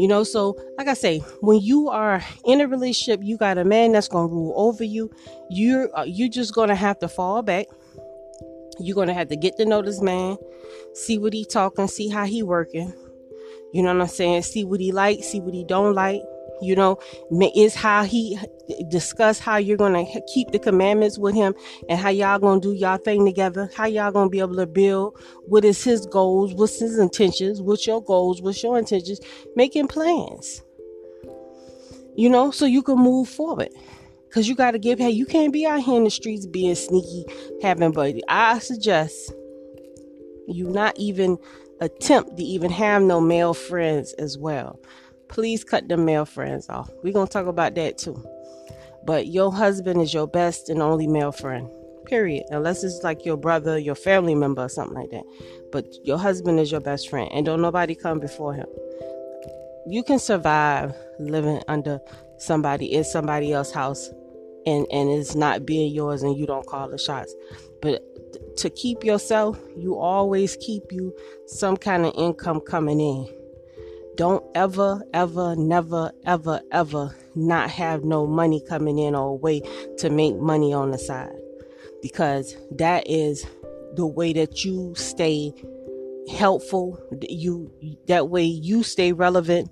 You 0.00 0.08
know, 0.08 0.24
so 0.24 0.56
like 0.78 0.88
I 0.88 0.94
say, 0.94 1.18
when 1.42 1.60
you 1.60 1.90
are 1.90 2.24
in 2.46 2.62
a 2.62 2.66
relationship, 2.66 3.20
you 3.22 3.36
got 3.36 3.58
a 3.58 3.66
man 3.66 3.92
that's 3.92 4.08
gonna 4.08 4.28
rule 4.28 4.54
over 4.56 4.82
you. 4.82 5.10
You're 5.50 5.94
uh, 5.94 6.04
you're 6.04 6.30
just 6.30 6.54
gonna 6.54 6.74
have 6.74 6.98
to 7.00 7.08
fall 7.08 7.42
back. 7.42 7.66
You're 8.78 8.94
gonna 8.94 9.12
have 9.12 9.28
to 9.28 9.36
get 9.36 9.58
to 9.58 9.66
know 9.66 9.82
this 9.82 10.00
man, 10.00 10.38
see 10.94 11.18
what 11.18 11.34
he 11.34 11.44
talking, 11.44 11.86
see 11.86 12.08
how 12.08 12.24
he 12.24 12.42
working. 12.42 12.94
You 13.74 13.82
know 13.82 13.92
what 13.92 14.00
I'm 14.00 14.08
saying? 14.08 14.40
See 14.44 14.64
what 14.64 14.80
he 14.80 14.90
like, 14.90 15.22
see 15.22 15.38
what 15.38 15.52
he 15.52 15.64
don't 15.64 15.94
like 15.94 16.22
you 16.60 16.76
know 16.76 16.98
is 17.56 17.74
how 17.74 18.04
he 18.04 18.38
discuss 18.88 19.38
how 19.38 19.56
you're 19.56 19.76
to 19.92 20.22
keep 20.32 20.50
the 20.50 20.58
commandments 20.58 21.18
with 21.18 21.34
him 21.34 21.54
and 21.88 21.98
how 21.98 22.08
y'all 22.08 22.38
to 22.60 22.68
do 22.68 22.74
y'all 22.74 22.98
thing 22.98 23.24
together 23.24 23.70
how 23.74 23.86
y'all 23.86 24.12
to 24.26 24.30
be 24.30 24.40
able 24.40 24.56
to 24.56 24.66
build 24.66 25.18
what 25.46 25.64
is 25.64 25.82
his 25.82 26.06
goals 26.06 26.54
what's 26.54 26.78
his 26.78 26.98
intentions 26.98 27.60
what's 27.60 27.86
your 27.86 28.02
goals 28.02 28.40
what's 28.42 28.62
your 28.62 28.78
intentions 28.78 29.20
making 29.56 29.88
plans. 29.88 30.62
You 32.16 32.28
know 32.28 32.50
so 32.50 32.66
you 32.66 32.82
can 32.82 32.98
move 32.98 33.28
forward. 33.28 33.70
Because 34.28 34.48
you 34.48 34.54
got 34.54 34.72
to 34.72 34.78
give 34.78 34.98
hey 34.98 35.10
you 35.10 35.26
can't 35.26 35.52
be 35.52 35.66
out 35.66 35.80
here 35.80 35.96
in 35.96 36.04
the 36.04 36.10
streets 36.10 36.46
being 36.46 36.74
sneaky 36.74 37.24
having 37.62 37.92
buddy. 37.92 38.22
I 38.28 38.58
suggest 38.60 39.32
you 40.46 40.68
not 40.68 40.96
even 40.98 41.38
attempt 41.80 42.36
to 42.36 42.42
even 42.42 42.70
have 42.70 43.02
no 43.02 43.20
male 43.20 43.54
friends 43.54 44.12
as 44.14 44.36
well 44.38 44.78
please 45.30 45.64
cut 45.64 45.88
the 45.88 45.96
male 45.96 46.26
friends 46.26 46.68
off. 46.68 46.90
We're 47.02 47.12
going 47.12 47.26
to 47.26 47.32
talk 47.32 47.46
about 47.46 47.74
that 47.76 47.96
too. 47.96 48.22
But 49.04 49.28
your 49.28 49.52
husband 49.52 50.02
is 50.02 50.12
your 50.12 50.26
best 50.26 50.68
and 50.68 50.82
only 50.82 51.06
male 51.06 51.32
friend. 51.32 51.70
Period. 52.04 52.44
Unless 52.50 52.84
it's 52.84 53.02
like 53.02 53.24
your 53.24 53.36
brother, 53.36 53.78
your 53.78 53.94
family 53.94 54.34
member, 54.34 54.64
or 54.64 54.68
something 54.68 54.96
like 54.96 55.10
that. 55.10 55.24
But 55.72 55.86
your 56.04 56.18
husband 56.18 56.58
is 56.60 56.70
your 56.70 56.80
best 56.80 57.08
friend, 57.08 57.30
and 57.32 57.46
don't 57.46 57.62
nobody 57.62 57.94
come 57.94 58.18
before 58.18 58.52
him. 58.52 58.66
You 59.86 60.02
can 60.02 60.18
survive 60.18 60.94
living 61.18 61.62
under 61.68 62.00
somebody 62.38 62.92
in 62.92 63.04
somebody 63.04 63.52
else's 63.52 63.74
house 63.74 64.10
and 64.66 64.86
and 64.90 65.10
it's 65.10 65.34
not 65.34 65.66
being 65.66 65.92
yours 65.92 66.22
and 66.22 66.36
you 66.36 66.46
don't 66.46 66.66
call 66.66 66.88
the 66.88 66.98
shots 66.98 67.34
but 67.82 68.02
to 68.56 68.70
keep 68.70 69.04
yourself 69.04 69.58
you 69.76 69.96
always 69.96 70.56
keep 70.56 70.82
you 70.90 71.14
some 71.46 71.76
kind 71.76 72.06
of 72.06 72.12
income 72.16 72.60
coming 72.60 73.00
in 73.00 73.39
don't 74.20 74.44
ever 74.54 75.02
ever 75.14 75.56
never 75.56 76.12
ever 76.26 76.60
ever 76.72 77.16
not 77.34 77.70
have 77.70 78.04
no 78.04 78.26
money 78.26 78.62
coming 78.68 78.98
in 78.98 79.14
or 79.14 79.30
a 79.30 79.34
way 79.34 79.62
to 79.96 80.10
make 80.10 80.36
money 80.36 80.74
on 80.74 80.90
the 80.90 80.98
side. 80.98 81.32
Because 82.02 82.54
that 82.72 83.08
is 83.08 83.46
the 83.94 84.06
way 84.06 84.34
that 84.34 84.62
you 84.62 84.94
stay 84.94 85.54
helpful 86.30 87.02
you 87.30 87.72
that 88.08 88.28
way 88.28 88.44
you 88.44 88.82
stay 88.82 89.10
relevant 89.10 89.70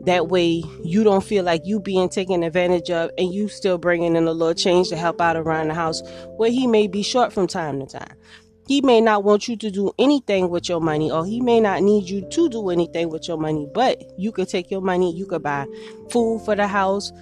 that 0.00 0.26
way 0.26 0.60
you 0.82 1.04
don't 1.04 1.22
feel 1.22 1.44
like 1.44 1.62
you 1.64 1.78
being 1.78 2.08
taken 2.08 2.42
advantage 2.42 2.90
of 2.90 3.10
and 3.16 3.32
you 3.32 3.48
still 3.48 3.78
bringing 3.78 4.16
in 4.16 4.26
a 4.26 4.32
little 4.32 4.54
change 4.54 4.88
to 4.88 4.96
help 4.96 5.20
out 5.20 5.36
around 5.36 5.68
the 5.68 5.74
house 5.74 6.02
where 6.36 6.50
he 6.50 6.66
may 6.66 6.88
be 6.88 7.02
short 7.02 7.32
from 7.32 7.46
time 7.46 7.78
to 7.78 7.86
time 7.86 8.16
he 8.66 8.80
may 8.80 9.00
not 9.00 9.24
want 9.24 9.48
you 9.48 9.56
to 9.56 9.70
do 9.70 9.92
anything 9.98 10.48
with 10.48 10.68
your 10.68 10.80
money 10.80 11.10
or 11.10 11.24
he 11.24 11.40
may 11.40 11.60
not 11.60 11.82
need 11.82 12.08
you 12.08 12.26
to 12.30 12.48
do 12.48 12.70
anything 12.70 13.08
with 13.10 13.26
your 13.28 13.38
money 13.38 13.66
but 13.74 14.02
you 14.18 14.32
could 14.32 14.48
take 14.48 14.70
your 14.70 14.80
money 14.80 15.14
you 15.14 15.26
could 15.26 15.42
buy 15.42 15.66
food 16.10 16.40
for 16.44 16.54
the 16.54 16.66
house 16.66 17.12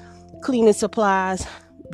cleaning 0.43 0.73
supplies 0.73 1.47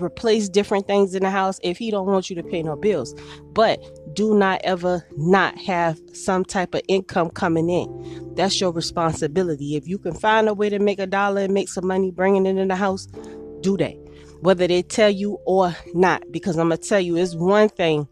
replace 0.02 0.48
different 0.48 0.86
things 0.86 1.14
in 1.14 1.22
the 1.22 1.30
house 1.30 1.58
if 1.62 1.78
he 1.78 1.90
don't 1.90 2.06
want 2.06 2.30
you 2.30 2.36
to 2.36 2.42
pay 2.42 2.62
no 2.62 2.76
bills. 2.76 3.14
But 3.52 3.80
do 4.14 4.34
not 4.34 4.60
ever 4.64 5.04
not 5.16 5.58
have 5.58 5.98
some 6.12 6.44
type 6.44 6.74
of 6.74 6.82
income 6.88 7.30
coming 7.30 7.68
in. 7.68 8.34
That's 8.34 8.60
your 8.60 8.72
responsibility. 8.72 9.76
If 9.76 9.88
you 9.88 9.98
can 9.98 10.14
find 10.14 10.48
a 10.48 10.54
way 10.54 10.68
to 10.68 10.78
make 10.78 10.98
a 10.98 11.06
dollar 11.06 11.42
and 11.42 11.54
make 11.54 11.68
some 11.68 11.86
money 11.86 12.10
bringing 12.10 12.46
it 12.46 12.56
in 12.56 12.68
the 12.68 12.76
house 12.76 13.06
do 13.60 13.76
that. 13.78 13.96
Whether 14.40 14.68
they 14.68 14.82
tell 14.82 15.10
you 15.10 15.40
or 15.46 15.74
not 15.94 16.22
because 16.30 16.58
i'm 16.58 16.68
gonna 16.68 16.76
tell 16.76 17.00
you 17.00 17.16
it's 17.16 17.34
one 17.34 17.68
thing 17.68 18.06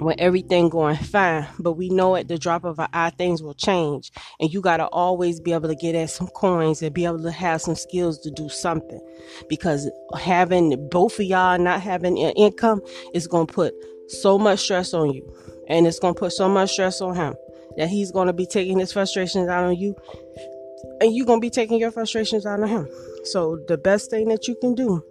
when 0.00 0.18
everything 0.18 0.70
going 0.70 0.96
fine 0.96 1.46
but 1.58 1.72
we 1.72 1.90
know 1.90 2.16
at 2.16 2.26
the 2.26 2.38
drop 2.38 2.64
of 2.64 2.78
an 2.78 2.88
eye 2.92 3.10
things 3.10 3.42
will 3.42 3.54
change. 3.54 4.10
And 4.40 4.52
you 4.52 4.60
got 4.60 4.78
to 4.78 4.86
always 4.86 5.40
be 5.40 5.52
able 5.52 5.68
to 5.68 5.74
get 5.74 5.94
at 5.94 6.10
some 6.10 6.28
coins 6.28 6.82
and 6.82 6.94
be 6.94 7.04
able 7.04 7.22
to 7.22 7.30
have 7.30 7.60
some 7.60 7.74
skills 7.74 8.18
to 8.20 8.30
do 8.30 8.48
something. 8.48 9.00
Because 9.48 9.90
having 10.18 10.88
both 10.88 11.18
of 11.18 11.26
y'all 11.26 11.58
not 11.58 11.82
having 11.82 12.18
an 12.18 12.32
income 12.32 12.80
is 13.12 13.26
going 13.26 13.46
to 13.46 13.52
put 13.52 13.74
so 14.08 14.38
much 14.38 14.60
stress 14.60 14.94
on 14.94 15.12
you. 15.12 15.30
And 15.68 15.86
it's 15.86 15.98
going 15.98 16.14
to 16.14 16.18
put 16.18 16.32
so 16.32 16.48
much 16.48 16.72
stress 16.72 17.00
on 17.00 17.14
him 17.14 17.34
that 17.76 17.88
he's 17.88 18.10
going 18.10 18.26
to 18.26 18.32
be 18.32 18.46
taking 18.46 18.78
his 18.78 18.92
frustrations 18.92 19.48
out 19.48 19.64
on 19.64 19.76
you. 19.76 19.94
And 21.00 21.14
you're 21.14 21.26
going 21.26 21.40
to 21.40 21.44
be 21.44 21.50
taking 21.50 21.78
your 21.78 21.90
frustrations 21.90 22.46
out 22.46 22.60
on 22.60 22.68
him. 22.68 22.88
So 23.24 23.58
the 23.68 23.76
best 23.76 24.10
thing 24.10 24.28
that 24.28 24.48
you 24.48 24.56
can 24.60 24.74
do 24.74 25.04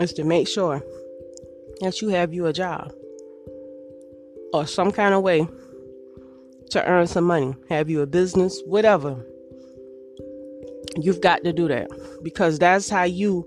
is 0.00 0.12
to 0.14 0.24
make 0.24 0.48
sure 0.48 0.82
that 1.80 2.00
you 2.02 2.08
have 2.08 2.34
you 2.34 2.46
a 2.46 2.52
job 2.52 2.92
or 4.52 4.66
some 4.66 4.90
kind 4.90 5.14
of 5.14 5.22
way 5.22 5.46
to 6.70 6.84
earn 6.86 7.06
some 7.06 7.24
money, 7.24 7.54
have 7.68 7.88
you 7.90 8.00
a 8.00 8.06
business, 8.06 8.60
whatever. 8.66 9.24
You've 10.96 11.20
got 11.20 11.44
to 11.44 11.52
do 11.52 11.68
that. 11.68 11.88
Because 12.22 12.58
that's 12.58 12.88
how 12.88 13.04
you 13.04 13.46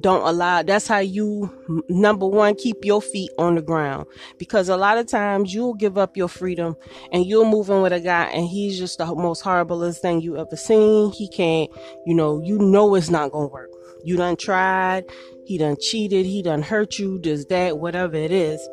don't 0.00 0.26
allow 0.26 0.62
that's 0.62 0.86
how 0.86 1.00
you 1.00 1.52
number 1.90 2.26
one 2.26 2.54
keep 2.54 2.82
your 2.82 3.02
feet 3.02 3.30
on 3.38 3.56
the 3.56 3.62
ground. 3.62 4.06
Because 4.38 4.68
a 4.68 4.76
lot 4.76 4.96
of 4.96 5.06
times 5.06 5.52
you'll 5.52 5.74
give 5.74 5.98
up 5.98 6.16
your 6.16 6.28
freedom 6.28 6.76
and 7.12 7.26
you'll 7.26 7.44
move 7.44 7.68
in 7.68 7.82
with 7.82 7.92
a 7.92 8.00
guy 8.00 8.24
and 8.24 8.48
he's 8.48 8.78
just 8.78 8.98
the 8.98 9.06
most 9.06 9.44
horriblest 9.44 9.98
thing 9.98 10.20
you 10.20 10.38
ever 10.38 10.56
seen. 10.56 11.12
He 11.12 11.28
can't 11.28 11.70
you 12.06 12.14
know 12.14 12.40
you 12.42 12.58
know 12.58 12.94
it's 12.94 13.10
not 13.10 13.32
gonna 13.32 13.48
work. 13.48 13.70
You 14.04 14.16
done 14.16 14.36
tried 14.36 15.04
he 15.44 15.58
done 15.58 15.76
cheated 15.80 16.24
he 16.24 16.42
done 16.42 16.62
hurt 16.62 16.98
you 16.98 17.18
does 17.18 17.46
that 17.46 17.78
whatever 17.78 18.16
it 18.16 18.30
is 18.30 18.66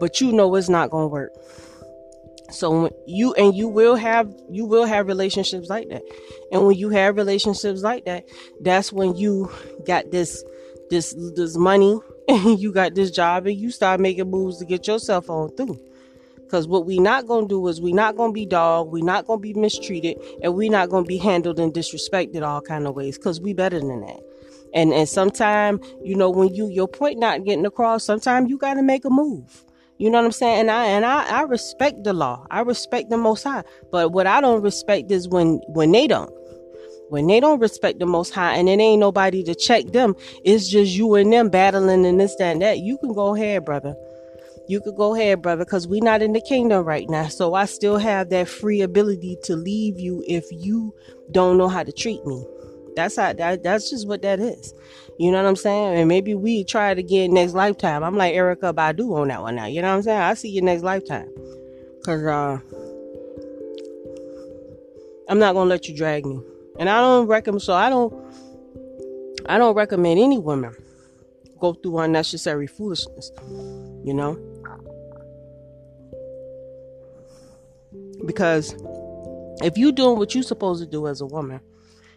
but 0.00 0.20
you 0.20 0.32
know 0.32 0.54
it's 0.54 0.68
not 0.68 0.90
going 0.90 1.04
to 1.04 1.12
work. 1.12 1.32
So 2.50 2.90
you 3.06 3.34
and 3.34 3.54
you 3.54 3.68
will 3.68 3.96
have 3.96 4.34
you 4.50 4.64
will 4.64 4.86
have 4.86 5.06
relationships 5.06 5.68
like 5.68 5.88
that. 5.90 6.02
And 6.50 6.66
when 6.66 6.76
you 6.76 6.88
have 6.90 7.16
relationships 7.16 7.82
like 7.82 8.06
that 8.06 8.24
that's 8.60 8.90
when 8.90 9.16
you 9.16 9.50
got 9.86 10.10
this 10.10 10.42
this 10.88 11.14
this 11.34 11.56
money 11.56 11.98
and 12.28 12.58
you 12.58 12.72
got 12.72 12.94
this 12.94 13.10
job 13.10 13.46
and 13.46 13.56
you 13.56 13.70
start 13.70 14.00
making 14.00 14.30
moves 14.30 14.58
to 14.58 14.64
get 14.64 14.86
yourself 14.86 15.28
on 15.28 15.54
through. 15.56 15.78
Because 16.36 16.66
what 16.66 16.86
we 16.86 16.98
not 16.98 17.26
to 17.26 17.46
do 17.46 17.68
is 17.68 17.82
we 17.82 17.92
not 17.92 18.16
to 18.16 18.32
be 18.32 18.46
dog 18.46 18.90
we 18.90 19.02
not 19.02 19.26
to 19.26 19.36
be 19.36 19.52
mistreated 19.52 20.16
and 20.42 20.54
we 20.54 20.70
not 20.70 20.88
to 20.88 21.02
be 21.02 21.18
handled 21.18 21.60
and 21.60 21.74
disrespected 21.74 22.42
all 22.42 22.62
kind 22.62 22.86
of 22.86 22.94
ways 22.94 23.18
because 23.18 23.42
we 23.42 23.52
better 23.52 23.78
than 23.78 24.00
that. 24.00 24.20
And 24.72 24.94
and 24.94 25.06
sometimes 25.06 25.86
you 26.02 26.14
know 26.14 26.30
when 26.30 26.54
you 26.54 26.68
your 26.68 26.88
point 26.88 27.18
not 27.18 27.44
getting 27.44 27.66
across 27.66 28.04
sometimes 28.04 28.48
you 28.48 28.56
got 28.56 28.74
to 28.74 28.82
make 28.82 29.04
a 29.04 29.10
move 29.10 29.64
you 29.98 30.10
know 30.10 30.18
what 30.18 30.26
I'm 30.26 30.32
saying? 30.32 30.60
And 30.60 30.70
I 30.70 30.84
and 30.86 31.04
I, 31.04 31.40
I 31.40 31.42
respect 31.42 32.04
the 32.04 32.12
law. 32.12 32.46
I 32.50 32.60
respect 32.60 33.10
the 33.10 33.16
most 33.16 33.42
high. 33.42 33.64
But 33.90 34.12
what 34.12 34.26
I 34.26 34.40
don't 34.40 34.62
respect 34.62 35.10
is 35.10 35.28
when 35.28 35.60
when 35.66 35.92
they 35.92 36.06
don't. 36.06 36.32
When 37.10 37.26
they 37.26 37.40
don't 37.40 37.58
respect 37.58 37.98
the 37.98 38.06
most 38.06 38.34
high 38.34 38.54
and 38.56 38.68
it 38.68 38.78
ain't 38.80 39.00
nobody 39.00 39.42
to 39.44 39.54
check 39.54 39.86
them, 39.86 40.14
it's 40.44 40.68
just 40.68 40.94
you 40.94 41.14
and 41.14 41.32
them 41.32 41.48
battling 41.48 42.04
and 42.04 42.20
this, 42.20 42.36
that, 42.36 42.52
and 42.52 42.62
that. 42.62 42.80
You 42.80 42.98
can 42.98 43.14
go 43.14 43.34
ahead, 43.34 43.64
brother. 43.64 43.96
You 44.68 44.82
could 44.82 44.96
go 44.96 45.14
ahead, 45.14 45.40
brother, 45.40 45.64
because 45.64 45.88
we're 45.88 46.04
not 46.04 46.20
in 46.20 46.34
the 46.34 46.42
kingdom 46.42 46.84
right 46.84 47.08
now. 47.08 47.28
So 47.28 47.54
I 47.54 47.64
still 47.64 47.96
have 47.96 48.28
that 48.28 48.46
free 48.46 48.82
ability 48.82 49.38
to 49.44 49.56
leave 49.56 49.98
you 49.98 50.22
if 50.28 50.44
you 50.52 50.94
don't 51.32 51.56
know 51.56 51.68
how 51.68 51.82
to 51.82 51.92
treat 51.92 52.24
me. 52.26 52.44
That's 52.98 53.14
how 53.14 53.32
that, 53.32 53.62
that's 53.62 53.90
just 53.90 54.08
what 54.08 54.22
that 54.22 54.40
is. 54.40 54.74
You 55.20 55.30
know 55.30 55.40
what 55.40 55.48
I'm 55.48 55.54
saying? 55.54 55.98
And 56.00 56.08
maybe 56.08 56.34
we 56.34 56.64
try 56.64 56.90
it 56.90 56.98
again 56.98 57.32
next 57.32 57.52
lifetime. 57.52 58.02
I'm 58.02 58.16
like 58.16 58.34
Erykah 58.34 58.74
Badu 58.74 59.16
on 59.16 59.28
that 59.28 59.40
one 59.40 59.54
now. 59.54 59.66
You 59.66 59.82
know 59.82 59.90
what 59.90 59.98
I'm 59.98 60.02
saying? 60.02 60.20
I 60.20 60.34
see 60.34 60.48
you 60.48 60.62
next 60.62 60.82
lifetime. 60.82 61.28
Cause 62.04 62.24
uh 62.24 62.58
I'm 65.28 65.38
not 65.38 65.52
gonna 65.52 65.70
let 65.70 65.86
you 65.86 65.96
drag 65.96 66.26
me. 66.26 66.40
And 66.80 66.88
I 66.88 67.00
don't 67.00 67.28
recommend 67.28 67.62
so 67.62 67.72
I 67.72 67.88
don't 67.88 68.12
I 69.48 69.58
don't 69.58 69.76
recommend 69.76 70.18
any 70.18 70.38
woman 70.38 70.74
go 71.60 71.74
through 71.74 71.98
unnecessary 72.00 72.66
foolishness. 72.66 73.30
You 74.02 74.12
know? 74.12 74.36
Because 78.26 78.74
if 79.62 79.78
you're 79.78 79.92
doing 79.92 80.18
what 80.18 80.34
you're 80.34 80.42
supposed 80.42 80.82
to 80.82 80.90
do 80.90 81.06
as 81.06 81.20
a 81.20 81.26
woman, 81.26 81.60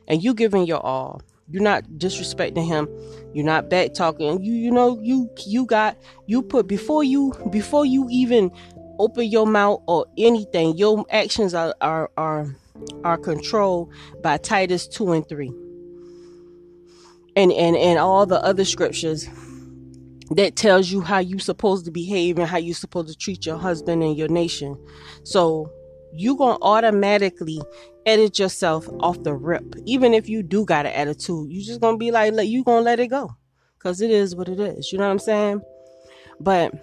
and 0.07 0.23
you 0.23 0.33
giving 0.33 0.65
your 0.65 0.85
all. 0.85 1.21
You're 1.49 1.63
not 1.63 1.83
disrespecting 1.97 2.65
him. 2.65 2.87
You're 3.33 3.45
not 3.45 3.69
back 3.69 3.93
talking. 3.93 4.41
You 4.41 4.53
you 4.53 4.71
know 4.71 4.99
you 5.01 5.29
you 5.45 5.65
got 5.65 5.97
you 6.27 6.41
put 6.41 6.67
before 6.67 7.03
you 7.03 7.33
before 7.49 7.85
you 7.85 8.07
even 8.09 8.51
open 8.99 9.25
your 9.25 9.47
mouth 9.47 9.81
or 9.87 10.05
anything 10.17 10.77
your 10.77 11.05
actions 11.09 11.53
are 11.53 11.75
are 11.81 12.09
are, 12.17 12.55
are 13.03 13.17
controlled 13.17 13.91
by 14.21 14.37
titus 14.37 14.87
2 14.87 15.11
and 15.11 15.27
3 15.27 15.51
and 17.35 17.51
and 17.51 17.75
and 17.75 17.99
all 17.99 18.25
the 18.25 18.39
other 18.43 18.63
scriptures 18.63 19.27
that 20.35 20.55
tells 20.55 20.91
you 20.91 21.01
how 21.01 21.19
you 21.19 21.39
supposed 21.39 21.85
to 21.85 21.91
behave 21.91 22.37
and 22.37 22.47
how 22.47 22.57
you 22.57 22.73
supposed 22.73 23.09
to 23.09 23.15
treat 23.15 23.45
your 23.45 23.57
husband 23.57 24.01
and 24.01 24.17
your 24.17 24.29
nation. 24.29 24.77
So 25.23 25.69
you 26.13 26.37
gonna 26.37 26.57
automatically 26.61 27.61
edit 28.05 28.39
yourself 28.39 28.87
off 28.99 29.23
the 29.23 29.33
rip. 29.33 29.75
Even 29.85 30.13
if 30.13 30.29
you 30.29 30.43
do 30.43 30.65
got 30.65 30.85
an 30.85 30.93
attitude, 30.93 31.51
you 31.51 31.63
just 31.63 31.81
gonna 31.81 31.97
be 31.97 32.11
like, 32.11 32.33
you 32.47 32.63
gonna 32.63 32.81
let 32.81 32.99
it 32.99 33.07
go, 33.07 33.35
cause 33.79 34.01
it 34.01 34.11
is 34.11 34.35
what 34.35 34.49
it 34.49 34.59
is. 34.59 34.91
You 34.91 34.97
know 34.97 35.05
what 35.05 35.11
I'm 35.11 35.19
saying? 35.19 35.61
But 36.39 36.73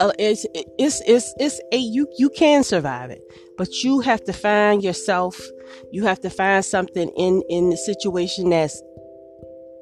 uh, 0.00 0.12
it's 0.18 0.44
it's 0.54 1.00
it's 1.06 1.32
it's 1.38 1.60
a 1.72 1.76
you 1.76 2.08
you 2.18 2.28
can 2.30 2.64
survive 2.64 3.10
it, 3.10 3.22
but 3.56 3.68
you 3.82 4.00
have 4.00 4.22
to 4.24 4.32
find 4.32 4.82
yourself. 4.82 5.40
You 5.92 6.04
have 6.04 6.20
to 6.22 6.30
find 6.30 6.64
something 6.64 7.08
in 7.16 7.42
in 7.48 7.70
the 7.70 7.76
situation 7.76 8.50
that's 8.50 8.82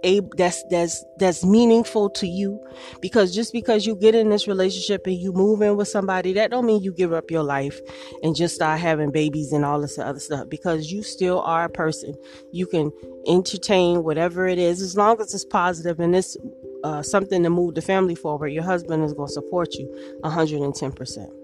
a 0.04 0.20
that's 0.36 0.62
that's 0.70 1.04
that's 1.18 1.44
meaningful 1.44 2.10
to 2.10 2.26
you. 2.26 2.60
Because 3.00 3.34
just 3.34 3.52
because 3.52 3.86
you 3.86 3.96
get 3.96 4.14
in 4.14 4.30
this 4.30 4.48
relationship 4.48 5.06
and 5.06 5.16
you 5.16 5.32
move 5.32 5.62
in 5.62 5.76
with 5.76 5.88
somebody 5.88 6.32
that 6.34 6.50
don't 6.50 6.66
mean 6.66 6.82
you 6.82 6.92
give 6.92 7.12
up 7.12 7.30
your 7.30 7.42
life 7.42 7.80
and 8.22 8.34
just 8.36 8.54
start 8.54 8.80
having 8.80 9.10
babies 9.10 9.52
and 9.52 9.64
all 9.64 9.80
this 9.80 9.98
other 9.98 10.20
stuff. 10.20 10.48
Because 10.48 10.90
you 10.90 11.02
still 11.02 11.40
are 11.40 11.64
a 11.64 11.70
person. 11.70 12.14
You 12.52 12.66
can 12.66 12.92
entertain 13.26 14.04
whatever 14.04 14.46
it 14.48 14.58
is. 14.58 14.80
As 14.80 14.96
long 14.96 15.20
as 15.20 15.34
it's 15.34 15.44
positive 15.44 16.00
and 16.00 16.14
it's 16.16 16.36
uh, 16.84 17.02
something 17.02 17.42
to 17.42 17.50
move 17.50 17.74
the 17.74 17.82
family 17.82 18.14
forward 18.14 18.48
your 18.48 18.62
husband 18.62 19.04
is 19.04 19.12
going 19.12 19.28
to 19.28 19.32
support 19.32 19.74
you 19.74 19.86
110% 20.24 21.39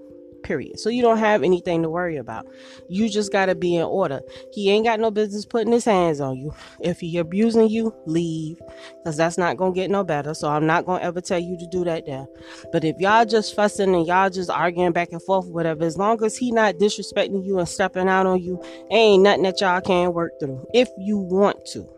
period. 0.46 0.78
So 0.78 0.88
you 0.88 1.02
don't 1.02 1.18
have 1.18 1.42
anything 1.42 1.82
to 1.82 1.90
worry 1.90 2.16
about. 2.16 2.46
You 2.88 3.08
just 3.08 3.32
got 3.32 3.46
to 3.46 3.54
be 3.54 3.76
in 3.76 3.82
order. 3.82 4.20
He 4.52 4.70
ain't 4.70 4.86
got 4.86 5.00
no 5.00 5.10
business 5.10 5.44
putting 5.44 5.72
his 5.72 5.84
hands 5.84 6.20
on 6.20 6.36
you. 6.36 6.54
If 6.80 7.00
he 7.00 7.18
abusing 7.18 7.68
you, 7.68 7.92
leave 8.06 8.60
because 8.98 9.16
that's 9.16 9.36
not 9.36 9.56
going 9.56 9.74
to 9.74 9.80
get 9.80 9.90
no 9.90 10.04
better. 10.04 10.34
So 10.34 10.48
I'm 10.48 10.66
not 10.66 10.86
going 10.86 11.00
to 11.00 11.04
ever 11.04 11.20
tell 11.20 11.40
you 11.40 11.58
to 11.58 11.66
do 11.66 11.84
that 11.84 12.06
there. 12.06 12.26
But 12.72 12.84
if 12.84 12.96
y'all 13.00 13.24
just 13.24 13.56
fussing 13.56 13.94
and 13.94 14.06
y'all 14.06 14.30
just 14.30 14.48
arguing 14.48 14.92
back 14.92 15.10
and 15.10 15.22
forth, 15.22 15.46
whatever, 15.48 15.84
as 15.84 15.98
long 15.98 16.22
as 16.24 16.36
he 16.36 16.52
not 16.52 16.76
disrespecting 16.76 17.44
you 17.44 17.58
and 17.58 17.68
stepping 17.68 18.08
out 18.08 18.26
on 18.26 18.40
you, 18.40 18.62
ain't 18.90 19.24
nothing 19.24 19.42
that 19.42 19.60
y'all 19.60 19.80
can't 19.80 20.14
work 20.14 20.32
through 20.38 20.64
if 20.72 20.88
you 20.96 21.18
want 21.18 21.64
to. 21.66 21.88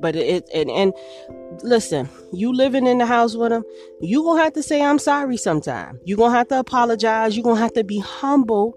But 0.00 0.16
it, 0.16 0.48
and, 0.52 0.70
and 0.70 0.92
listen, 1.62 2.08
you 2.32 2.52
living 2.52 2.86
in 2.86 2.98
the 2.98 3.06
house 3.06 3.36
with 3.36 3.52
him, 3.52 3.64
you 4.00 4.22
gonna 4.22 4.42
have 4.42 4.52
to 4.54 4.62
say 4.62 4.82
I'm 4.82 4.98
sorry 4.98 5.36
sometime. 5.36 6.00
You 6.04 6.16
gonna 6.16 6.36
have 6.36 6.48
to 6.48 6.58
apologize. 6.58 7.36
You 7.36 7.42
gonna 7.42 7.60
have 7.60 7.72
to 7.74 7.84
be 7.84 7.98
humble 7.98 8.76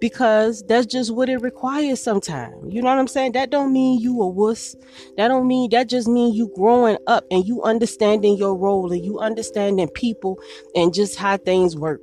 because 0.00 0.62
that's 0.62 0.86
just 0.86 1.14
what 1.14 1.28
it 1.28 1.38
requires 1.38 2.02
sometimes. 2.02 2.72
You 2.72 2.82
know 2.82 2.88
what 2.88 2.98
I'm 2.98 3.06
saying? 3.06 3.32
That 3.32 3.50
don't 3.50 3.72
mean 3.72 4.00
you 4.00 4.20
a 4.22 4.28
wuss. 4.28 4.74
That 5.16 5.28
don't 5.28 5.46
mean 5.46 5.70
that 5.70 5.88
just 5.88 6.08
mean 6.08 6.34
you 6.34 6.50
growing 6.56 6.96
up 7.06 7.24
and 7.30 7.46
you 7.46 7.62
understanding 7.62 8.36
your 8.36 8.56
role 8.56 8.90
and 8.90 9.04
you 9.04 9.18
understanding 9.18 9.88
people 9.88 10.38
and 10.74 10.92
just 10.92 11.16
how 11.16 11.36
things 11.36 11.76
work. 11.76 12.00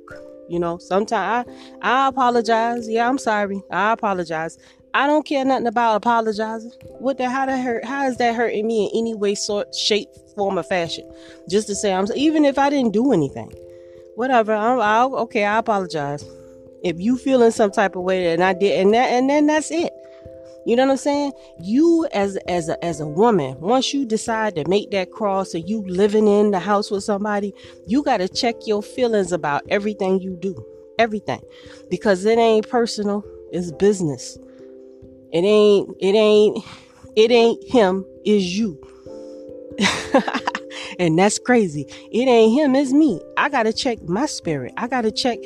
You 0.48 0.58
know, 0.58 0.78
sometimes 0.78 1.46
I 1.82 2.04
I 2.04 2.08
apologize. 2.08 2.88
Yeah, 2.88 3.08
I'm 3.08 3.18
sorry. 3.18 3.62
I 3.70 3.92
apologize. 3.92 4.56
I 4.94 5.06
don't 5.06 5.26
care 5.26 5.44
nothing 5.44 5.66
about 5.66 5.96
apologizing. 5.96 6.72
What 6.98 7.18
the 7.18 7.28
how 7.28 7.46
that 7.46 7.58
hurt? 7.58 7.84
How 7.84 8.06
is 8.06 8.16
that 8.16 8.34
hurting 8.34 8.66
me 8.66 8.86
in 8.86 8.98
any 8.98 9.14
way, 9.14 9.34
sort, 9.34 9.74
shape, 9.74 10.08
form, 10.34 10.58
or 10.58 10.62
fashion? 10.62 11.08
Just 11.48 11.66
to 11.68 11.74
say 11.74 11.92
I'm 11.92 12.06
even 12.16 12.44
if 12.44 12.58
I 12.58 12.70
didn't 12.70 12.92
do 12.92 13.12
anything, 13.12 13.52
whatever. 14.14 14.54
I'm 14.54 14.80
I'll, 14.80 15.14
okay. 15.16 15.44
I 15.44 15.58
apologize. 15.58 16.24
If 16.82 17.00
you 17.00 17.16
feel 17.16 17.42
in 17.42 17.52
some 17.52 17.70
type 17.70 17.96
of 17.96 18.02
way 18.02 18.32
and 18.32 18.42
I 18.42 18.52
did, 18.52 18.80
and 18.80 18.94
that, 18.94 19.10
and 19.10 19.28
then 19.28 19.46
that's 19.46 19.70
it. 19.70 19.92
You 20.64 20.76
know 20.76 20.84
what 20.84 20.92
I'm 20.92 20.98
saying? 20.98 21.32
You 21.60 22.06
as 22.12 22.36
as 22.48 22.68
a 22.68 22.84
as 22.84 23.00
a 23.00 23.06
woman, 23.06 23.58
once 23.60 23.94
you 23.94 24.04
decide 24.04 24.54
to 24.56 24.68
make 24.68 24.90
that 24.90 25.10
cross 25.10 25.54
and 25.54 25.68
you 25.68 25.82
living 25.86 26.28
in 26.28 26.50
the 26.50 26.60
house 26.60 26.90
with 26.90 27.04
somebody, 27.04 27.54
you 27.86 28.02
got 28.02 28.18
to 28.18 28.28
check 28.28 28.54
your 28.66 28.82
feelings 28.82 29.32
about 29.32 29.62
everything 29.70 30.20
you 30.20 30.36
do, 30.36 30.62
everything, 30.98 31.40
because 31.88 32.24
it 32.24 32.38
ain't 32.38 32.68
personal. 32.68 33.24
It's 33.50 33.72
business. 33.72 34.36
It 35.32 35.44
ain't, 35.44 35.90
it 36.00 36.14
ain't, 36.14 36.64
it 37.16 37.30
ain't 37.30 37.62
him, 37.70 38.04
is 38.24 38.58
you. 38.58 38.78
and 40.98 41.18
that's 41.18 41.38
crazy. 41.38 41.86
It 42.12 42.28
ain't 42.28 42.52
him, 42.52 42.74
it's 42.74 42.92
me. 42.92 43.20
I 43.36 43.48
gotta 43.48 43.72
check 43.72 44.02
my 44.02 44.26
spirit. 44.26 44.72
I 44.76 44.88
gotta 44.88 45.10
check 45.12 45.38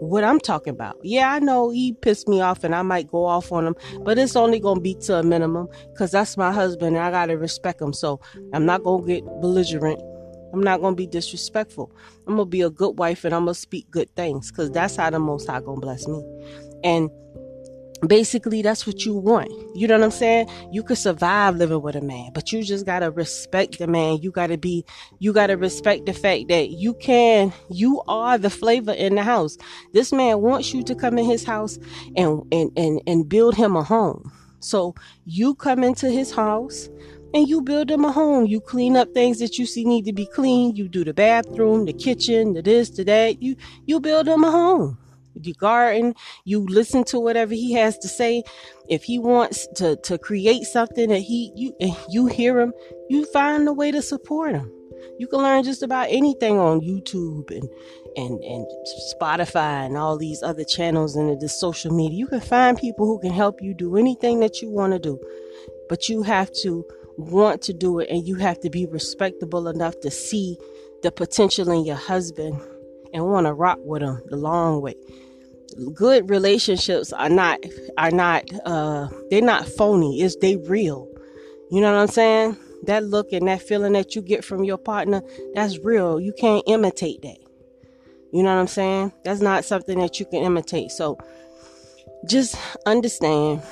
what 0.00 0.24
I'm 0.24 0.40
talking 0.40 0.72
about. 0.72 0.98
Yeah, 1.02 1.32
I 1.32 1.38
know 1.38 1.70
he 1.70 1.92
pissed 1.92 2.28
me 2.28 2.40
off 2.40 2.64
and 2.64 2.74
I 2.74 2.82
might 2.82 3.08
go 3.08 3.24
off 3.24 3.52
on 3.52 3.66
him, 3.66 3.76
but 4.04 4.18
it's 4.18 4.36
only 4.36 4.60
gonna 4.60 4.80
be 4.80 4.94
to 5.02 5.16
a 5.16 5.22
minimum 5.22 5.68
because 5.92 6.10
that's 6.10 6.36
my 6.36 6.52
husband 6.52 6.96
and 6.96 7.04
I 7.04 7.10
gotta 7.10 7.36
respect 7.38 7.80
him. 7.80 7.92
So 7.92 8.20
I'm 8.52 8.66
not 8.66 8.82
gonna 8.84 9.06
get 9.06 9.24
belligerent. 9.40 10.00
I'm 10.52 10.62
not 10.62 10.80
gonna 10.80 10.96
be 10.96 11.06
disrespectful. 11.06 11.90
I'm 12.26 12.36
gonna 12.36 12.46
be 12.46 12.62
a 12.62 12.70
good 12.70 12.98
wife 12.98 13.24
and 13.24 13.34
I'm 13.34 13.42
gonna 13.42 13.54
speak 13.54 13.90
good 13.90 14.14
things 14.16 14.50
because 14.50 14.70
that's 14.70 14.96
how 14.96 15.10
the 15.10 15.18
Most 15.18 15.46
High 15.46 15.60
gonna 15.60 15.80
bless 15.80 16.06
me. 16.06 16.22
And 16.84 17.10
basically 18.06 18.62
that's 18.62 18.86
what 18.86 19.04
you 19.04 19.14
want 19.14 19.50
you 19.74 19.86
know 19.86 19.96
what 19.98 20.04
i'm 20.04 20.10
saying 20.10 20.48
you 20.70 20.82
could 20.82 20.98
survive 20.98 21.56
living 21.56 21.80
with 21.80 21.96
a 21.96 22.00
man 22.00 22.30
but 22.34 22.52
you 22.52 22.62
just 22.62 22.84
gotta 22.86 23.10
respect 23.10 23.78
the 23.78 23.86
man 23.86 24.18
you 24.18 24.30
gotta 24.30 24.58
be 24.58 24.84
you 25.18 25.32
gotta 25.32 25.56
respect 25.56 26.06
the 26.06 26.12
fact 26.12 26.48
that 26.48 26.70
you 26.70 26.94
can 26.94 27.52
you 27.70 28.02
are 28.08 28.38
the 28.38 28.50
flavor 28.50 28.92
in 28.92 29.14
the 29.14 29.22
house 29.22 29.56
this 29.92 30.12
man 30.12 30.40
wants 30.40 30.74
you 30.74 30.82
to 30.82 30.94
come 30.94 31.18
in 31.18 31.24
his 31.24 31.44
house 31.44 31.78
and 32.16 32.42
and 32.52 32.70
and, 32.76 33.00
and 33.06 33.28
build 33.28 33.54
him 33.54 33.76
a 33.76 33.82
home 33.82 34.30
so 34.60 34.94
you 35.24 35.54
come 35.54 35.84
into 35.84 36.10
his 36.10 36.32
house 36.32 36.88
and 37.34 37.48
you 37.48 37.60
build 37.60 37.90
him 37.90 38.04
a 38.04 38.12
home. 38.12 38.46
You 38.46 38.60
clean 38.60 38.96
up 38.96 39.12
things 39.12 39.38
that 39.40 39.58
you 39.58 39.66
see 39.66 39.84
need 39.84 40.06
to 40.06 40.12
be 40.12 40.26
clean. 40.26 40.74
You 40.74 40.88
do 40.88 41.04
the 41.04 41.12
bathroom, 41.12 41.84
the 41.84 41.92
kitchen, 41.92 42.54
the 42.54 42.62
this, 42.62 42.90
the 42.90 43.04
that. 43.04 43.42
You 43.42 43.56
you 43.84 44.00
build 44.00 44.26
him 44.26 44.42
a 44.42 44.50
home 44.50 44.96
you 45.42 45.54
garden, 45.54 46.14
you 46.44 46.66
listen 46.66 47.04
to 47.04 47.20
whatever 47.20 47.54
he 47.54 47.72
has 47.74 47.98
to 47.98 48.08
say. 48.08 48.42
If 48.88 49.04
he 49.04 49.18
wants 49.18 49.66
to, 49.76 49.96
to 49.96 50.18
create 50.18 50.64
something 50.64 51.08
that 51.08 51.20
he 51.20 51.52
you 51.54 51.74
you 52.08 52.26
hear 52.26 52.60
him, 52.60 52.72
you 53.08 53.24
find 53.26 53.66
a 53.68 53.72
way 53.72 53.90
to 53.90 54.02
support 54.02 54.54
him. 54.54 54.70
You 55.18 55.26
can 55.26 55.40
learn 55.40 55.64
just 55.64 55.82
about 55.82 56.08
anything 56.10 56.58
on 56.58 56.80
YouTube 56.80 57.50
and 57.50 57.68
and 58.16 58.42
and 58.42 58.66
Spotify 59.14 59.86
and 59.86 59.96
all 59.96 60.16
these 60.16 60.42
other 60.42 60.64
channels 60.64 61.16
and 61.16 61.40
the 61.40 61.48
social 61.48 61.94
media. 61.94 62.18
You 62.18 62.26
can 62.26 62.40
find 62.40 62.78
people 62.78 63.06
who 63.06 63.18
can 63.18 63.32
help 63.32 63.60
you 63.60 63.74
do 63.74 63.96
anything 63.96 64.40
that 64.40 64.62
you 64.62 64.70
want 64.70 64.92
to 64.92 64.98
do. 64.98 65.20
But 65.88 66.08
you 66.08 66.22
have 66.22 66.52
to 66.62 66.84
want 67.16 67.62
to 67.62 67.72
do 67.72 67.98
it 67.98 68.10
and 68.10 68.26
you 68.26 68.36
have 68.36 68.60
to 68.60 68.70
be 68.70 68.86
respectable 68.86 69.68
enough 69.68 69.98
to 70.00 70.10
see 70.10 70.58
the 71.02 71.10
potential 71.10 71.70
in 71.70 71.84
your 71.84 71.96
husband 71.96 72.60
and 73.12 73.24
want 73.24 73.46
to 73.46 73.54
rock 73.54 73.78
with 73.82 74.02
him 74.02 74.20
the 74.26 74.36
long 74.36 74.82
way 74.82 74.94
good 75.94 76.30
relationships 76.30 77.12
are 77.12 77.28
not 77.28 77.58
are 77.98 78.10
not 78.10 78.44
uh 78.64 79.08
they're 79.30 79.42
not 79.42 79.66
phony. 79.68 80.20
It's 80.20 80.36
they 80.36 80.56
real. 80.56 81.08
You 81.70 81.80
know 81.80 81.92
what 81.92 82.00
i'm 82.00 82.08
saying? 82.08 82.56
That 82.84 83.04
look 83.04 83.32
and 83.32 83.48
that 83.48 83.62
feeling 83.62 83.94
that 83.94 84.14
you 84.14 84.22
get 84.22 84.44
from 84.44 84.64
your 84.64 84.78
partner 84.78 85.22
that's 85.54 85.78
real. 85.78 86.20
You 86.20 86.32
can't 86.38 86.62
imitate 86.66 87.22
that. 87.22 87.38
You 88.32 88.42
know 88.42 88.54
what 88.54 88.60
i'm 88.60 88.66
saying? 88.68 89.12
That's 89.24 89.40
not 89.40 89.64
something 89.64 89.98
that 89.98 90.20
you 90.20 90.26
can 90.26 90.42
imitate. 90.42 90.90
So 90.90 91.18
just 92.28 92.56
understand 92.86 93.62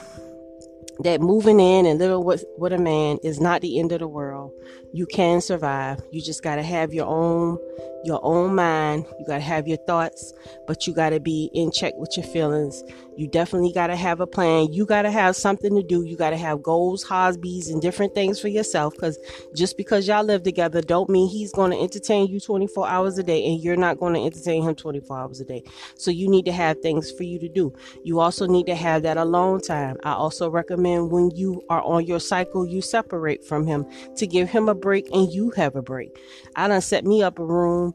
that 1.01 1.21
moving 1.21 1.61
in 1.61 1.87
and 1.87 1.99
living 1.99 2.25
with, 2.25 2.45
with 2.59 2.73
a 2.73 2.79
man 2.79 3.19
is 3.25 3.41
not 3.41 3.61
the 3.61 3.79
end 3.79 3.93
of 3.93 3.99
the 4.01 4.09
world. 4.09 4.53
You 4.95 5.07
can 5.07 5.41
survive. 5.41 6.01
You 6.13 6.23
just 6.23 6.45
got 6.45 6.55
to 6.55 6.63
have 6.63 6.95
your 6.95 7.07
own 7.07 7.59
your 8.05 8.21
own 8.23 8.55
mind. 8.55 9.07
You 9.19 9.27
got 9.27 9.37
to 9.37 9.43
have 9.43 9.67
your 9.67 9.79
thoughts, 9.79 10.33
but 10.67 10.87
you 10.87 10.95
got 10.95 11.11
to 11.11 11.21
be 11.21 11.51
in 11.55 11.73
check 11.73 11.95
with 11.97 12.17
your 12.17 12.27
feelings. 12.27 12.83
You 13.17 13.29
definitely 13.29 13.73
got 13.73 13.87
to 13.89 13.97
have 13.97 14.21
a 14.21 14.27
plan. 14.27 14.73
You 14.73 14.85
got 14.85 15.03
to 15.03 15.11
have 15.11 15.37
something 15.37 15.75
to 15.75 15.83
do. 15.83 16.05
You 16.05 16.17
got 16.17 16.31
to 16.31 16.37
have 16.37 16.63
goals, 16.63 17.03
hobbies, 17.03 17.71
and 17.71 17.81
different 17.81 18.15
things 18.15 18.41
for 18.41 18.49
yourself. 18.49 18.95
Because 18.95 19.19
just 19.55 19.77
because 19.77 20.07
y'all 20.07 20.25
live 20.25 20.43
together, 20.43 20.83
don't 20.83 21.09
mean 21.09 21.29
he's 21.29 21.53
going 21.53 21.71
to 21.71 21.81
entertain 21.81 22.27
you 22.27 22.41
24 22.41 22.89
hours 22.89 23.17
a 23.19 23.23
day 23.23 23.45
and 23.47 23.61
you're 23.63 23.77
not 23.77 23.99
going 23.99 24.15
to 24.15 24.21
entertain 24.21 24.63
him 24.63 24.75
24 24.75 25.19
hours 25.19 25.41
a 25.41 25.45
day. 25.45 25.63
So 25.97 26.11
you 26.11 26.29
need 26.29 26.45
to 26.47 26.53
have 26.53 26.81
things 26.81 27.11
for 27.11 27.23
you 27.23 27.39
to 27.39 27.49
do. 27.49 27.73
You 28.03 28.21
also 28.21 28.47
need 28.47 28.67
to 28.67 28.75
have 28.75 29.03
that 29.05 29.17
alone 29.17 29.61
time. 29.61 29.97
I 30.03 30.13
also 30.13 30.51
recommend 30.51 31.11
when 31.11 31.31
you 31.31 31.63
are 31.71 31.83
on 31.83 32.07
your 32.07 32.21
cycle, 32.21 32.67
you 32.67 32.83
separate 32.83 33.45
from 33.45 33.67
him 33.67 33.87
to 34.17 34.27
give 34.27 34.51
him 34.51 34.69
a 34.69 34.75
break 34.85 35.09
and 35.13 35.33
you 35.33 35.51
have 35.57 35.75
a 35.75 35.83
break. 35.83 36.11
I 36.55 36.69
done 36.69 36.81
set 36.83 37.05
me 37.05 37.23
up 37.23 37.39
a 37.39 37.45
room 37.45 37.95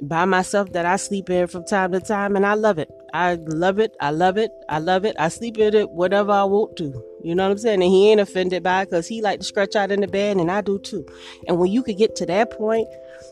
by 0.00 0.24
myself 0.24 0.72
that 0.72 0.86
I 0.86 0.96
sleep 0.96 1.28
in 1.28 1.46
from 1.46 1.64
time 1.66 1.92
to 1.92 2.00
time, 2.00 2.34
and 2.34 2.46
I 2.46 2.54
love 2.54 2.78
it. 2.78 2.90
I 3.12 3.34
love 3.34 3.78
it. 3.78 3.94
I 4.00 4.10
love 4.10 4.38
it. 4.38 4.50
I 4.68 4.78
love 4.78 5.04
it. 5.04 5.14
I 5.18 5.28
sleep 5.28 5.58
in 5.58 5.74
it 5.74 5.90
whatever 5.90 6.32
I 6.32 6.44
want 6.44 6.76
to. 6.78 7.09
You 7.22 7.34
know 7.34 7.44
what 7.44 7.52
I'm 7.52 7.58
saying? 7.58 7.82
And 7.82 7.90
he 7.90 8.10
ain't 8.10 8.20
offended 8.20 8.62
by 8.62 8.82
it 8.82 8.86
because 8.86 9.06
he 9.06 9.20
like 9.20 9.40
to 9.40 9.46
stretch 9.46 9.76
out 9.76 9.90
in 9.90 10.00
the 10.00 10.08
bed, 10.08 10.38
and 10.38 10.50
I 10.50 10.60
do 10.60 10.78
too. 10.78 11.06
And 11.46 11.58
when 11.58 11.70
you 11.70 11.82
could 11.82 11.98
get 11.98 12.16
to 12.16 12.26
that 12.26 12.50
point 12.50 12.88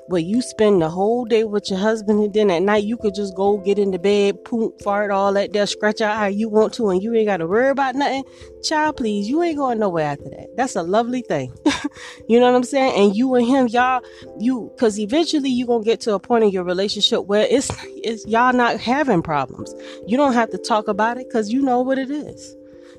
where 0.09 0.20
you 0.20 0.42
spend 0.42 0.81
the 0.81 0.88
whole 0.88 1.24
day 1.24 1.44
with 1.44 1.70
your 1.70 1.79
husband, 1.79 2.22
and 2.22 2.35
then 2.35 2.51
at 2.51 2.62
night 2.62 2.85
you 2.85 2.96
could 2.96 3.14
just 3.14 3.35
go 3.35 3.59
get 3.59 3.79
in 3.79 3.90
the 3.90 3.98
bed, 3.98 4.44
poop, 4.44 4.81
fart, 4.83 5.11
all 5.11 5.33
that 5.33 5.53
there, 5.53 5.66
scratch 5.66 6.01
out 6.01 6.16
how 6.16 6.27
you 6.27 6.48
want 6.48 6.72
to, 6.74 6.90
and 6.90 7.03
you 7.03 7.14
ain't 7.14 7.27
got 7.27 7.38
to 7.38 7.46
worry 7.46 7.70
about 7.70 7.94
nothing. 7.94 8.24
Child, 8.62 8.96
please, 8.96 9.29
you 9.29 9.42
ain't 9.42 9.57
going 9.57 9.79
nowhere 9.79 10.07
after 10.07 10.29
that. 10.31 10.48
That's 10.57 10.77
a 10.77 10.83
lovely 10.83 11.22
thing. 11.22 11.53
you 12.29 12.40
know 12.40 12.51
what 12.51 12.57
I'm 12.57 12.64
saying? 12.64 13.01
And 13.01 13.16
you 13.16 13.35
and 13.35 13.46
him, 13.46 13.68
y'all, 13.68 14.03
you, 14.38 14.70
because 14.74 14.98
eventually 14.98 15.51
you're 15.51 15.66
gonna 15.66 15.85
get 15.85 16.01
to 16.03 16.14
a 16.14 16.18
point 16.18 16.44
in 16.44 16.51
your 16.51 16.64
relationship 16.64 17.24
where 17.24 17.46
it's, 17.48 17.70
it's 17.96 18.27
y'all 18.27 18.53
not 18.53 18.81
having 18.81 19.22
problems. 19.22 19.74
You 20.07 20.16
don't 20.16 20.35
have 20.35 20.51
to 20.51 20.59
talk 20.59 20.88
about 20.88 21.18
it 21.18 21.29
because 21.29 21.51
you 21.51 21.62
know 21.62 21.81
what 21.81 21.98
it 21.98 22.11
is. 22.11 22.58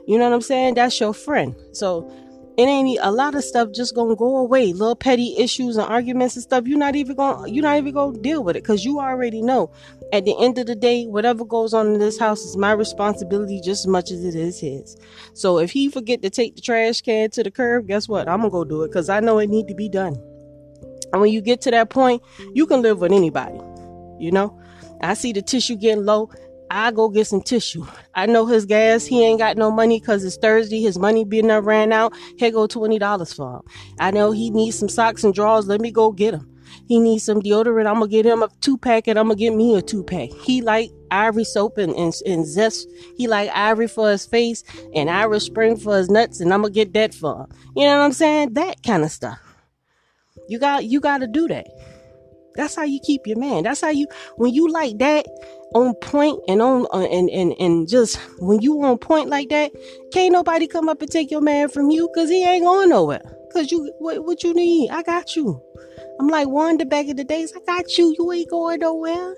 You 0.09 0.17
know 0.17 0.27
what 0.27 0.33
I'm 0.33 0.41
saying? 0.41 0.73
That's 0.73 0.99
your 0.99 1.13
friend. 1.13 1.55
So 1.71 2.11
it 2.57 2.63
ain't 2.63 2.97
a 2.99 3.11
lot 3.11 3.35
of 3.35 3.43
stuff 3.43 3.69
just 3.71 3.93
gonna 3.93 4.15
go 4.15 4.37
away. 4.37 4.73
Little 4.73 4.95
petty 4.95 5.35
issues 5.37 5.77
and 5.77 5.87
arguments 5.87 6.35
and 6.35 6.41
stuff. 6.41 6.65
You're 6.65 6.79
not 6.79 6.95
even 6.95 7.15
gonna 7.15 7.47
you're 7.47 7.61
not 7.61 7.77
even 7.77 7.93
gonna 7.93 8.17
deal 8.17 8.43
with 8.43 8.55
it 8.55 8.63
because 8.63 8.83
you 8.83 8.99
already 8.99 9.43
know. 9.43 9.71
At 10.11 10.25
the 10.25 10.35
end 10.39 10.57
of 10.57 10.65
the 10.65 10.73
day, 10.73 11.05
whatever 11.05 11.45
goes 11.45 11.75
on 11.75 11.93
in 11.93 11.99
this 11.99 12.17
house 12.17 12.39
is 12.39 12.57
my 12.57 12.71
responsibility 12.71 13.61
just 13.63 13.83
as 13.83 13.87
much 13.87 14.09
as 14.09 14.25
it 14.25 14.33
is 14.33 14.59
his. 14.59 14.97
So 15.35 15.59
if 15.59 15.69
he 15.69 15.91
forget 15.91 16.23
to 16.23 16.31
take 16.31 16.55
the 16.55 16.61
trash 16.61 17.01
can 17.01 17.29
to 17.29 17.43
the 17.43 17.51
curb, 17.51 17.85
guess 17.85 18.09
what? 18.09 18.27
I'm 18.27 18.39
gonna 18.39 18.49
go 18.49 18.63
do 18.63 18.81
it 18.81 18.87
because 18.87 19.09
I 19.09 19.19
know 19.19 19.37
it 19.37 19.47
need 19.47 19.67
to 19.67 19.75
be 19.75 19.89
done. 19.89 20.15
And 21.13 21.21
when 21.21 21.31
you 21.31 21.39
get 21.39 21.61
to 21.61 21.71
that 21.71 21.91
point, 21.91 22.23
you 22.55 22.65
can 22.65 22.81
live 22.81 22.99
with 22.99 23.11
anybody. 23.11 23.59
You 24.17 24.31
know, 24.31 24.59
I 25.01 25.13
see 25.13 25.33
the 25.33 25.43
tissue 25.43 25.75
getting 25.75 26.03
low. 26.03 26.31
I 26.71 26.91
go 26.91 27.09
get 27.09 27.27
some 27.27 27.41
tissue. 27.41 27.85
I 28.15 28.25
know 28.25 28.45
his 28.45 28.65
gas. 28.65 29.05
He 29.05 29.23
ain't 29.25 29.39
got 29.39 29.57
no 29.57 29.71
money 29.71 29.99
because 29.99 30.23
it's 30.23 30.37
Thursday. 30.37 30.81
His 30.81 30.99
money 30.99 31.23
being 31.23 31.47
there 31.47 31.61
ran 31.61 31.91
out. 31.91 32.13
Here 32.37 32.51
go 32.51 32.67
twenty 32.67 32.99
dollars 32.99 33.33
for 33.33 33.57
him. 33.57 33.61
I 33.99 34.11
know 34.11 34.31
he 34.31 34.49
needs 34.49 34.77
some 34.77 34.89
socks 34.89 35.23
and 35.23 35.33
drawers. 35.33 35.67
Let 35.67 35.81
me 35.81 35.91
go 35.91 36.11
get 36.11 36.35
him. 36.35 36.49
He 36.87 36.99
needs 36.99 37.23
some 37.23 37.41
deodorant. 37.41 37.87
I'm 37.87 37.95
gonna 37.95 38.07
get 38.07 38.25
him 38.25 38.43
a 38.43 38.49
two 38.61 38.77
pack 38.77 39.07
and 39.07 39.17
I'm 39.17 39.27
gonna 39.27 39.35
get 39.35 39.53
me 39.55 39.75
a 39.75 39.81
two 39.81 40.03
pack. 40.03 40.29
He 40.29 40.61
like 40.61 40.91
ivory 41.11 41.43
soap 41.43 41.77
and, 41.77 41.93
and, 41.93 42.13
and 42.25 42.45
zest. 42.45 42.87
He 43.15 43.27
like 43.27 43.49
ivory 43.53 43.87
for 43.87 44.09
his 44.11 44.25
face 44.25 44.63
and 44.95 45.09
Irish 45.09 45.43
spring 45.43 45.77
for 45.77 45.97
his 45.97 46.09
nuts 46.09 46.39
and 46.39 46.53
I'm 46.53 46.61
gonna 46.61 46.73
get 46.73 46.93
that 46.93 47.13
for 47.13 47.41
him. 47.41 47.47
You 47.75 47.85
know 47.85 47.99
what 47.99 48.05
I'm 48.05 48.11
saying? 48.11 48.53
That 48.53 48.81
kind 48.83 49.03
of 49.03 49.11
stuff. 49.11 49.39
You 50.47 50.57
got 50.57 50.85
you 50.85 50.99
gotta 50.99 51.27
do 51.27 51.47
that. 51.47 51.67
That's 52.59 52.75
how 52.75 52.83
you 52.83 52.99
keep 52.99 53.25
your 53.25 53.39
man. 53.39 53.63
That's 53.63 53.79
how 53.79 53.89
you 53.89 54.07
when 54.35 54.53
you 54.53 54.69
like 54.69 54.97
that 54.99 55.25
on 55.73 55.93
point 55.95 56.39
and 56.47 56.61
on 56.61 56.87
uh, 56.91 57.07
and 57.09 57.29
and 57.29 57.53
and 57.57 57.87
just 57.87 58.17
when 58.39 58.61
you 58.61 58.83
on 58.83 58.97
point 58.97 59.29
like 59.29 59.47
that, 59.49 59.71
can't 60.11 60.33
nobody 60.33 60.67
come 60.67 60.89
up 60.89 61.01
and 61.01 61.09
take 61.09 61.31
your 61.31 61.41
man 61.41 61.69
from 61.69 61.89
you 61.89 62.09
because 62.13 62.29
he 62.29 62.43
ain't 62.43 62.65
going 62.65 62.89
nowhere. 62.89 63.21
Cause 63.53 63.71
you 63.71 63.91
what 63.99 64.25
what 64.25 64.43
you 64.43 64.53
need? 64.53 64.89
I 64.89 65.03
got 65.03 65.35
you. 65.35 65.61
I'm 66.19 66.27
like 66.27 66.49
Wanda 66.49 66.85
back 66.85 67.07
in 67.07 67.15
the 67.15 67.23
days. 67.23 67.53
I 67.55 67.61
got 67.65 67.97
you. 67.97 68.13
You 68.19 68.31
ain't 68.33 68.49
going 68.49 68.81
nowhere. 68.81 69.35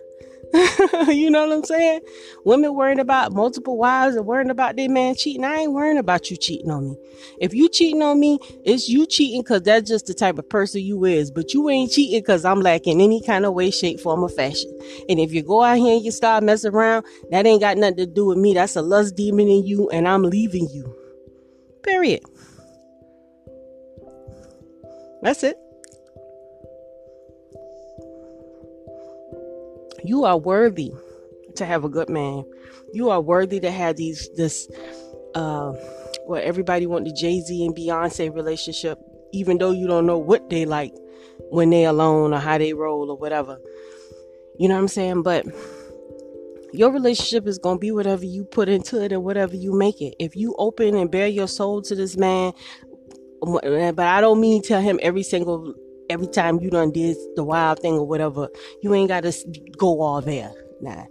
you 1.07 1.29
know 1.29 1.47
what 1.47 1.57
I'm 1.57 1.63
saying? 1.63 2.01
Women 2.43 2.75
worrying 2.75 2.99
about 2.99 3.31
multiple 3.31 3.77
wives 3.77 4.15
and 4.15 4.25
worrying 4.25 4.49
about 4.49 4.75
their 4.75 4.89
man 4.89 5.15
cheating. 5.15 5.45
I 5.45 5.59
ain't 5.59 5.71
worrying 5.71 5.97
about 5.97 6.29
you 6.29 6.35
cheating 6.35 6.69
on 6.69 6.89
me. 6.89 6.97
If 7.39 7.53
you 7.53 7.69
cheating 7.69 8.01
on 8.01 8.19
me, 8.19 8.37
it's 8.65 8.89
you 8.89 9.05
cheating 9.05 9.43
because 9.43 9.61
that's 9.61 9.87
just 9.87 10.07
the 10.07 10.13
type 10.13 10.37
of 10.37 10.49
person 10.49 10.81
you 10.81 11.05
is. 11.05 11.31
But 11.31 11.53
you 11.53 11.69
ain't 11.69 11.91
cheating 11.91 12.19
because 12.19 12.43
I'm 12.43 12.59
lacking 12.59 12.99
any 12.99 13.21
kind 13.21 13.45
of 13.45 13.53
way, 13.53 13.71
shape, 13.71 14.01
form, 14.01 14.23
or 14.23 14.29
fashion. 14.29 14.77
And 15.07 15.19
if 15.19 15.31
you 15.31 15.41
go 15.41 15.63
out 15.63 15.77
here 15.77 15.95
and 15.95 16.03
you 16.03 16.11
start 16.11 16.43
messing 16.43 16.73
around, 16.73 17.05
that 17.29 17.45
ain't 17.45 17.61
got 17.61 17.77
nothing 17.77 17.97
to 17.97 18.05
do 18.05 18.25
with 18.25 18.37
me. 18.37 18.53
That's 18.53 18.75
a 18.75 18.81
lust 18.81 19.15
demon 19.15 19.47
in 19.47 19.65
you, 19.65 19.89
and 19.89 20.05
I'm 20.07 20.23
leaving 20.23 20.67
you. 20.69 20.93
Period. 21.83 22.23
That's 25.21 25.43
it. 25.43 25.60
You 30.03 30.25
are 30.25 30.37
worthy 30.37 30.91
to 31.55 31.65
have 31.65 31.83
a 31.83 31.89
good 31.89 32.09
man. 32.09 32.45
You 32.93 33.09
are 33.09 33.21
worthy 33.21 33.59
to 33.59 33.71
have 33.71 33.97
these 33.97 34.29
this 34.35 34.69
uh 35.35 35.73
well 36.25 36.41
everybody 36.43 36.85
want 36.85 37.05
the 37.05 37.13
Jay-Z 37.13 37.65
and 37.65 37.75
Beyonce 37.75 38.33
relationship, 38.33 38.99
even 39.31 39.57
though 39.57 39.71
you 39.71 39.87
don't 39.87 40.05
know 40.05 40.17
what 40.17 40.49
they 40.49 40.65
like 40.65 40.93
when 41.49 41.69
they 41.69 41.85
alone 41.85 42.33
or 42.33 42.39
how 42.39 42.57
they 42.57 42.73
roll 42.73 43.09
or 43.09 43.17
whatever. 43.17 43.59
You 44.57 44.67
know 44.67 44.75
what 44.75 44.81
I'm 44.81 44.87
saying? 44.87 45.23
But 45.23 45.45
your 46.73 46.91
relationship 46.91 47.47
is 47.47 47.57
going 47.57 47.77
to 47.77 47.79
be 47.79 47.91
whatever 47.91 48.25
you 48.25 48.45
put 48.45 48.69
into 48.69 49.03
it 49.03 49.11
and 49.11 49.23
whatever 49.23 49.55
you 49.55 49.73
make 49.73 50.01
it. 50.01 50.15
If 50.19 50.35
you 50.35 50.55
open 50.57 50.95
and 50.95 51.11
bare 51.11 51.27
your 51.27 51.47
soul 51.47 51.81
to 51.83 51.95
this 51.95 52.15
man, 52.15 52.53
but 53.41 53.99
I 53.99 54.21
don't 54.21 54.39
mean 54.39 54.61
tell 54.61 54.81
him 54.81 54.99
every 55.01 55.23
single 55.23 55.73
every 56.11 56.27
time 56.27 56.59
you 56.59 56.69
done 56.69 56.91
did 56.91 57.17
the 57.35 57.43
wild 57.43 57.79
thing 57.79 57.93
or 57.93 58.05
whatever, 58.05 58.49
you 58.81 58.93
ain't 58.93 59.07
got 59.07 59.23
to 59.23 59.33
go 59.77 60.01
all 60.01 60.21
there. 60.21 60.51
Nah. 60.81 61.05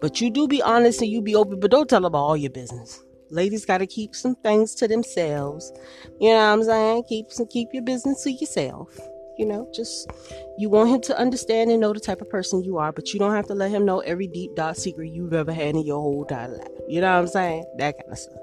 But 0.00 0.20
you 0.20 0.30
do 0.30 0.48
be 0.48 0.62
honest 0.62 1.00
and 1.00 1.10
you 1.10 1.22
be 1.22 1.34
open, 1.34 1.60
but 1.60 1.70
don't 1.70 1.88
tell 1.88 2.04
about 2.04 2.18
all 2.18 2.36
your 2.36 2.50
business. 2.50 3.02
Ladies 3.30 3.64
got 3.64 3.78
to 3.78 3.86
keep 3.86 4.14
some 4.14 4.36
things 4.36 4.74
to 4.76 4.86
themselves. 4.86 5.72
You 6.20 6.30
know 6.30 6.36
what 6.36 6.52
I'm 6.52 6.62
saying? 6.64 7.04
Keep 7.08 7.32
some, 7.32 7.46
keep 7.46 7.68
your 7.72 7.82
business 7.82 8.22
to 8.22 8.32
yourself. 8.32 8.98
You 9.36 9.44
know, 9.44 9.70
just 9.74 10.10
you 10.56 10.70
want 10.70 10.88
him 10.88 11.00
to 11.02 11.18
understand 11.18 11.70
and 11.70 11.80
know 11.80 11.92
the 11.92 12.00
type 12.00 12.22
of 12.22 12.30
person 12.30 12.62
you 12.62 12.78
are, 12.78 12.92
but 12.92 13.12
you 13.12 13.18
don't 13.18 13.34
have 13.34 13.46
to 13.48 13.54
let 13.54 13.70
him 13.70 13.84
know 13.84 14.00
every 14.00 14.28
deep 14.28 14.54
dark 14.54 14.76
secret 14.76 15.12
you've 15.12 15.34
ever 15.34 15.52
had 15.52 15.74
in 15.74 15.84
your 15.84 16.00
whole 16.00 16.22
entire 16.22 16.48
life. 16.48 16.68
You 16.88 17.02
know 17.02 17.12
what 17.12 17.18
I'm 17.18 17.26
saying? 17.26 17.64
That 17.76 17.98
kind 17.98 18.12
of 18.12 18.18
stuff. 18.18 18.38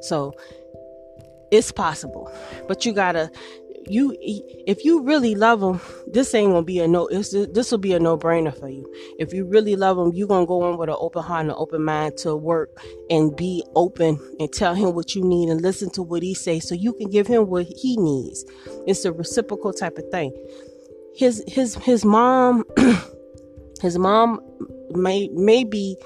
So 0.00 0.34
it's 1.50 1.72
possible, 1.72 2.32
but 2.68 2.86
you 2.86 2.92
gotta 2.92 3.30
you 3.86 4.16
if 4.20 4.84
you 4.84 5.02
really 5.02 5.34
love 5.34 5.60
them 5.60 5.80
this 6.06 6.34
ain't 6.34 6.52
gonna 6.52 6.62
be 6.62 6.78
a 6.80 6.88
no 6.88 7.08
this 7.08 7.70
will 7.70 7.78
be 7.78 7.92
a 7.92 7.98
no-brainer 7.98 8.56
for 8.58 8.68
you. 8.68 8.90
If 9.18 9.32
you 9.32 9.46
really 9.46 9.76
love 9.76 9.98
him 9.98 10.12
you're 10.14 10.28
gonna 10.28 10.46
go 10.46 10.70
in 10.70 10.78
with 10.78 10.88
an 10.88 10.96
open 10.98 11.22
heart 11.22 11.42
and 11.42 11.50
an 11.50 11.56
open 11.58 11.84
mind 11.84 12.16
to 12.18 12.36
work 12.36 12.70
and 13.08 13.34
be 13.36 13.64
open 13.74 14.18
and 14.38 14.52
tell 14.52 14.74
him 14.74 14.94
what 14.94 15.14
you 15.14 15.24
need 15.24 15.48
and 15.48 15.60
listen 15.60 15.90
to 15.90 16.02
what 16.02 16.22
he 16.22 16.34
say 16.34 16.60
so 16.60 16.74
you 16.74 16.92
can 16.92 17.10
give 17.10 17.26
him 17.26 17.48
what 17.48 17.66
he 17.66 17.96
needs. 17.96 18.44
It's 18.86 19.04
a 19.04 19.12
reciprocal 19.12 19.72
type 19.72 19.98
of 19.98 20.08
thing. 20.10 20.32
His 21.14 21.42
his 21.46 21.74
his 21.76 22.04
mom 22.04 22.64
his 23.80 23.98
mom 23.98 24.40
may 24.90 25.28
maybe 25.32 25.96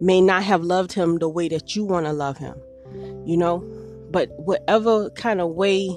may 0.00 0.20
not 0.20 0.42
have 0.42 0.62
loved 0.62 0.92
him 0.92 1.18
the 1.18 1.28
way 1.28 1.48
that 1.48 1.76
you 1.76 1.84
want 1.84 2.06
to 2.06 2.12
love 2.12 2.38
him 2.38 2.54
you 3.24 3.36
know? 3.36 3.64
But 4.10 4.30
whatever 4.38 5.10
kind 5.10 5.40
of 5.40 5.50
way 5.50 5.96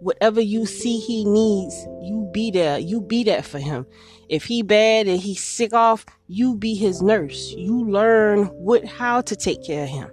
whatever 0.00 0.40
you 0.40 0.66
see 0.66 0.98
he 0.98 1.24
needs, 1.24 1.74
you 2.02 2.28
be 2.32 2.50
there. 2.50 2.78
You 2.78 3.00
be 3.00 3.24
that 3.24 3.44
for 3.44 3.58
him. 3.58 3.86
If 4.28 4.44
he 4.44 4.62
bad 4.62 5.06
and 5.06 5.20
he's 5.20 5.42
sick 5.42 5.72
off, 5.72 6.04
you 6.28 6.56
be 6.56 6.74
his 6.74 7.02
nurse. 7.02 7.54
You 7.56 7.88
learn 7.88 8.44
what 8.46 8.84
how 8.84 9.20
to 9.22 9.36
take 9.36 9.64
care 9.64 9.84
of 9.84 9.90
him. 9.90 10.10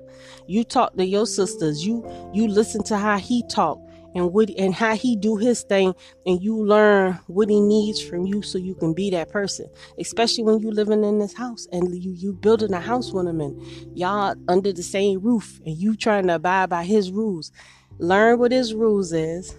You 0.48 0.64
talk 0.64 0.96
to 0.98 1.06
your 1.06 1.26
sisters. 1.26 1.86
You 1.86 2.06
you 2.34 2.48
listen 2.48 2.84
to 2.84 2.98
how 2.98 3.18
he 3.18 3.44
talk 3.50 3.80
and 4.16 4.32
what 4.32 4.50
and 4.58 4.74
how 4.74 4.96
he 4.96 5.16
do 5.16 5.38
his 5.38 5.64
thing 5.64 5.94
and 6.26 6.42
you 6.42 6.56
learn 6.56 7.20
what 7.28 7.50
he 7.50 7.60
needs 7.60 8.02
from 8.02 8.26
you 8.26 8.42
so 8.42 8.58
you 8.58 8.76
can 8.76 8.94
be 8.94 9.10
that 9.10 9.30
person 9.30 9.68
especially 10.00 10.44
when 10.44 10.60
you 10.60 10.72
living 10.72 11.04
in 11.04 11.20
this 11.20 11.34
house 11.34 11.68
and 11.72 11.94
you 11.96 12.12
you 12.12 12.34
building 12.34 12.74
a 12.74 12.80
house 12.80 13.12
with 13.12 13.28
him 13.28 13.42
and 13.42 13.60
y'all 13.98 14.36
under 14.48 14.72
the 14.72 14.84
same 14.84 15.20
roof 15.20 15.60
and 15.66 15.78
you 15.78 15.96
trying 15.96 16.28
to 16.28 16.36
abide 16.36 16.70
by 16.70 16.84
his 16.84 17.12
rules 17.12 17.52
learn 17.98 18.40
what 18.40 18.52
his 18.52 18.74
rules 18.74 19.14
is 19.14 19.56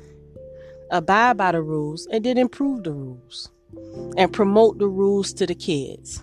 abide 0.91 1.37
by 1.37 1.53
the 1.53 1.63
rules, 1.63 2.07
and 2.11 2.25
then 2.25 2.39
improve 2.39 2.85
the 2.85 2.93
rules 2.93 3.51
and 4.17 4.33
promote 4.33 4.79
the 4.79 4.89
rules 4.89 5.33
to 5.35 5.47
the 5.47 5.55
kids. 5.55 6.23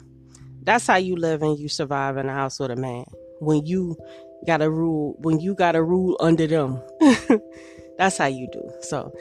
That's 0.63 0.87
how 0.87 0.97
you 0.97 1.15
live 1.15 1.41
and 1.41 1.57
you 1.57 1.69
survive 1.69 2.17
in 2.17 2.29
a 2.29 2.33
house 2.33 2.59
with 2.59 2.71
a 2.71 2.75
man. 2.75 3.05
When 3.39 3.65
you 3.65 3.97
got 4.45 4.61
a 4.61 4.69
rule, 4.69 5.15
when 5.19 5.39
you 5.39 5.55
got 5.55 5.75
a 5.75 5.83
rule 5.83 6.17
under 6.19 6.47
them. 6.47 6.81
That's 7.97 8.17
how 8.17 8.25
you 8.25 8.47
do. 8.51 8.71
So 8.81 9.13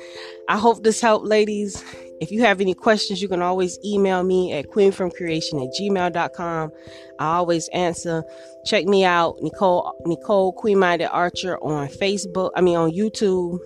I 0.49 0.57
hope 0.57 0.83
this 0.83 1.03
helped, 1.03 1.27
ladies. 1.27 1.85
If 2.21 2.31
you 2.31 2.43
have 2.43 2.61
any 2.63 2.73
questions, 2.73 3.21
you 3.21 3.29
can 3.29 3.43
always 3.43 3.79
email 3.85 4.23
me 4.23 4.53
at 4.53 4.69
queenfromcreation 4.69 5.63
at 5.63 5.75
gmail.com. 5.79 6.71
I 7.19 7.37
always 7.37 7.69
answer. 7.69 8.25
Check 8.65 8.87
me 8.87 9.05
out, 9.05 9.37
Nicole, 9.43 9.95
Nicole 10.07 10.53
Queen 10.55 10.79
Minded 10.79 11.09
Archer 11.09 11.59
on 11.59 11.89
Facebook. 11.89 12.53
I 12.57 12.63
mean, 12.63 12.77
on 12.77 12.91
YouTube. 12.91 13.59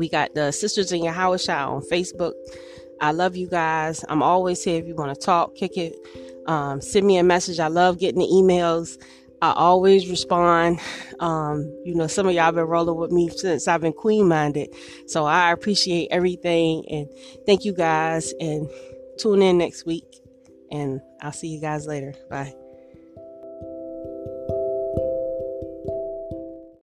We 0.00 0.08
got 0.08 0.34
the 0.34 0.50
Sisters 0.50 0.92
in 0.92 1.04
your 1.04 1.12
Yahusha 1.12 1.68
on 1.68 1.82
Facebook. 1.82 2.32
I 3.02 3.12
love 3.12 3.36
you 3.36 3.46
guys. 3.46 4.02
I'm 4.08 4.22
always 4.22 4.64
here 4.64 4.80
if 4.80 4.86
you 4.86 4.94
want 4.94 5.14
to 5.14 5.26
talk, 5.26 5.54
kick 5.54 5.76
it. 5.76 5.94
Um, 6.46 6.80
send 6.80 7.06
me 7.06 7.18
a 7.18 7.22
message. 7.22 7.60
I 7.60 7.66
love 7.66 7.98
getting 7.98 8.20
the 8.20 8.26
emails. 8.26 8.98
I 9.42 9.52
always 9.52 10.08
respond. 10.08 10.80
Um, 11.18 11.70
you 11.84 11.94
know, 11.94 12.06
some 12.06 12.26
of 12.26 12.34
y'all 12.34 12.50
been 12.50 12.64
rolling 12.64 12.96
with 12.96 13.12
me 13.12 13.28
since 13.28 13.68
I've 13.68 13.82
been 13.82 13.92
queen 13.92 14.26
minded. 14.26 14.74
So 15.06 15.26
I 15.26 15.52
appreciate 15.52 16.08
everything 16.10 16.84
and 16.90 17.06
thank 17.44 17.66
you 17.66 17.74
guys 17.74 18.32
and 18.40 18.70
tune 19.18 19.42
in 19.42 19.58
next 19.58 19.84
week 19.84 20.06
and 20.70 21.02
I'll 21.20 21.32
see 21.32 21.48
you 21.48 21.60
guys 21.60 21.86
later. 21.86 22.14
Bye. 22.30 22.59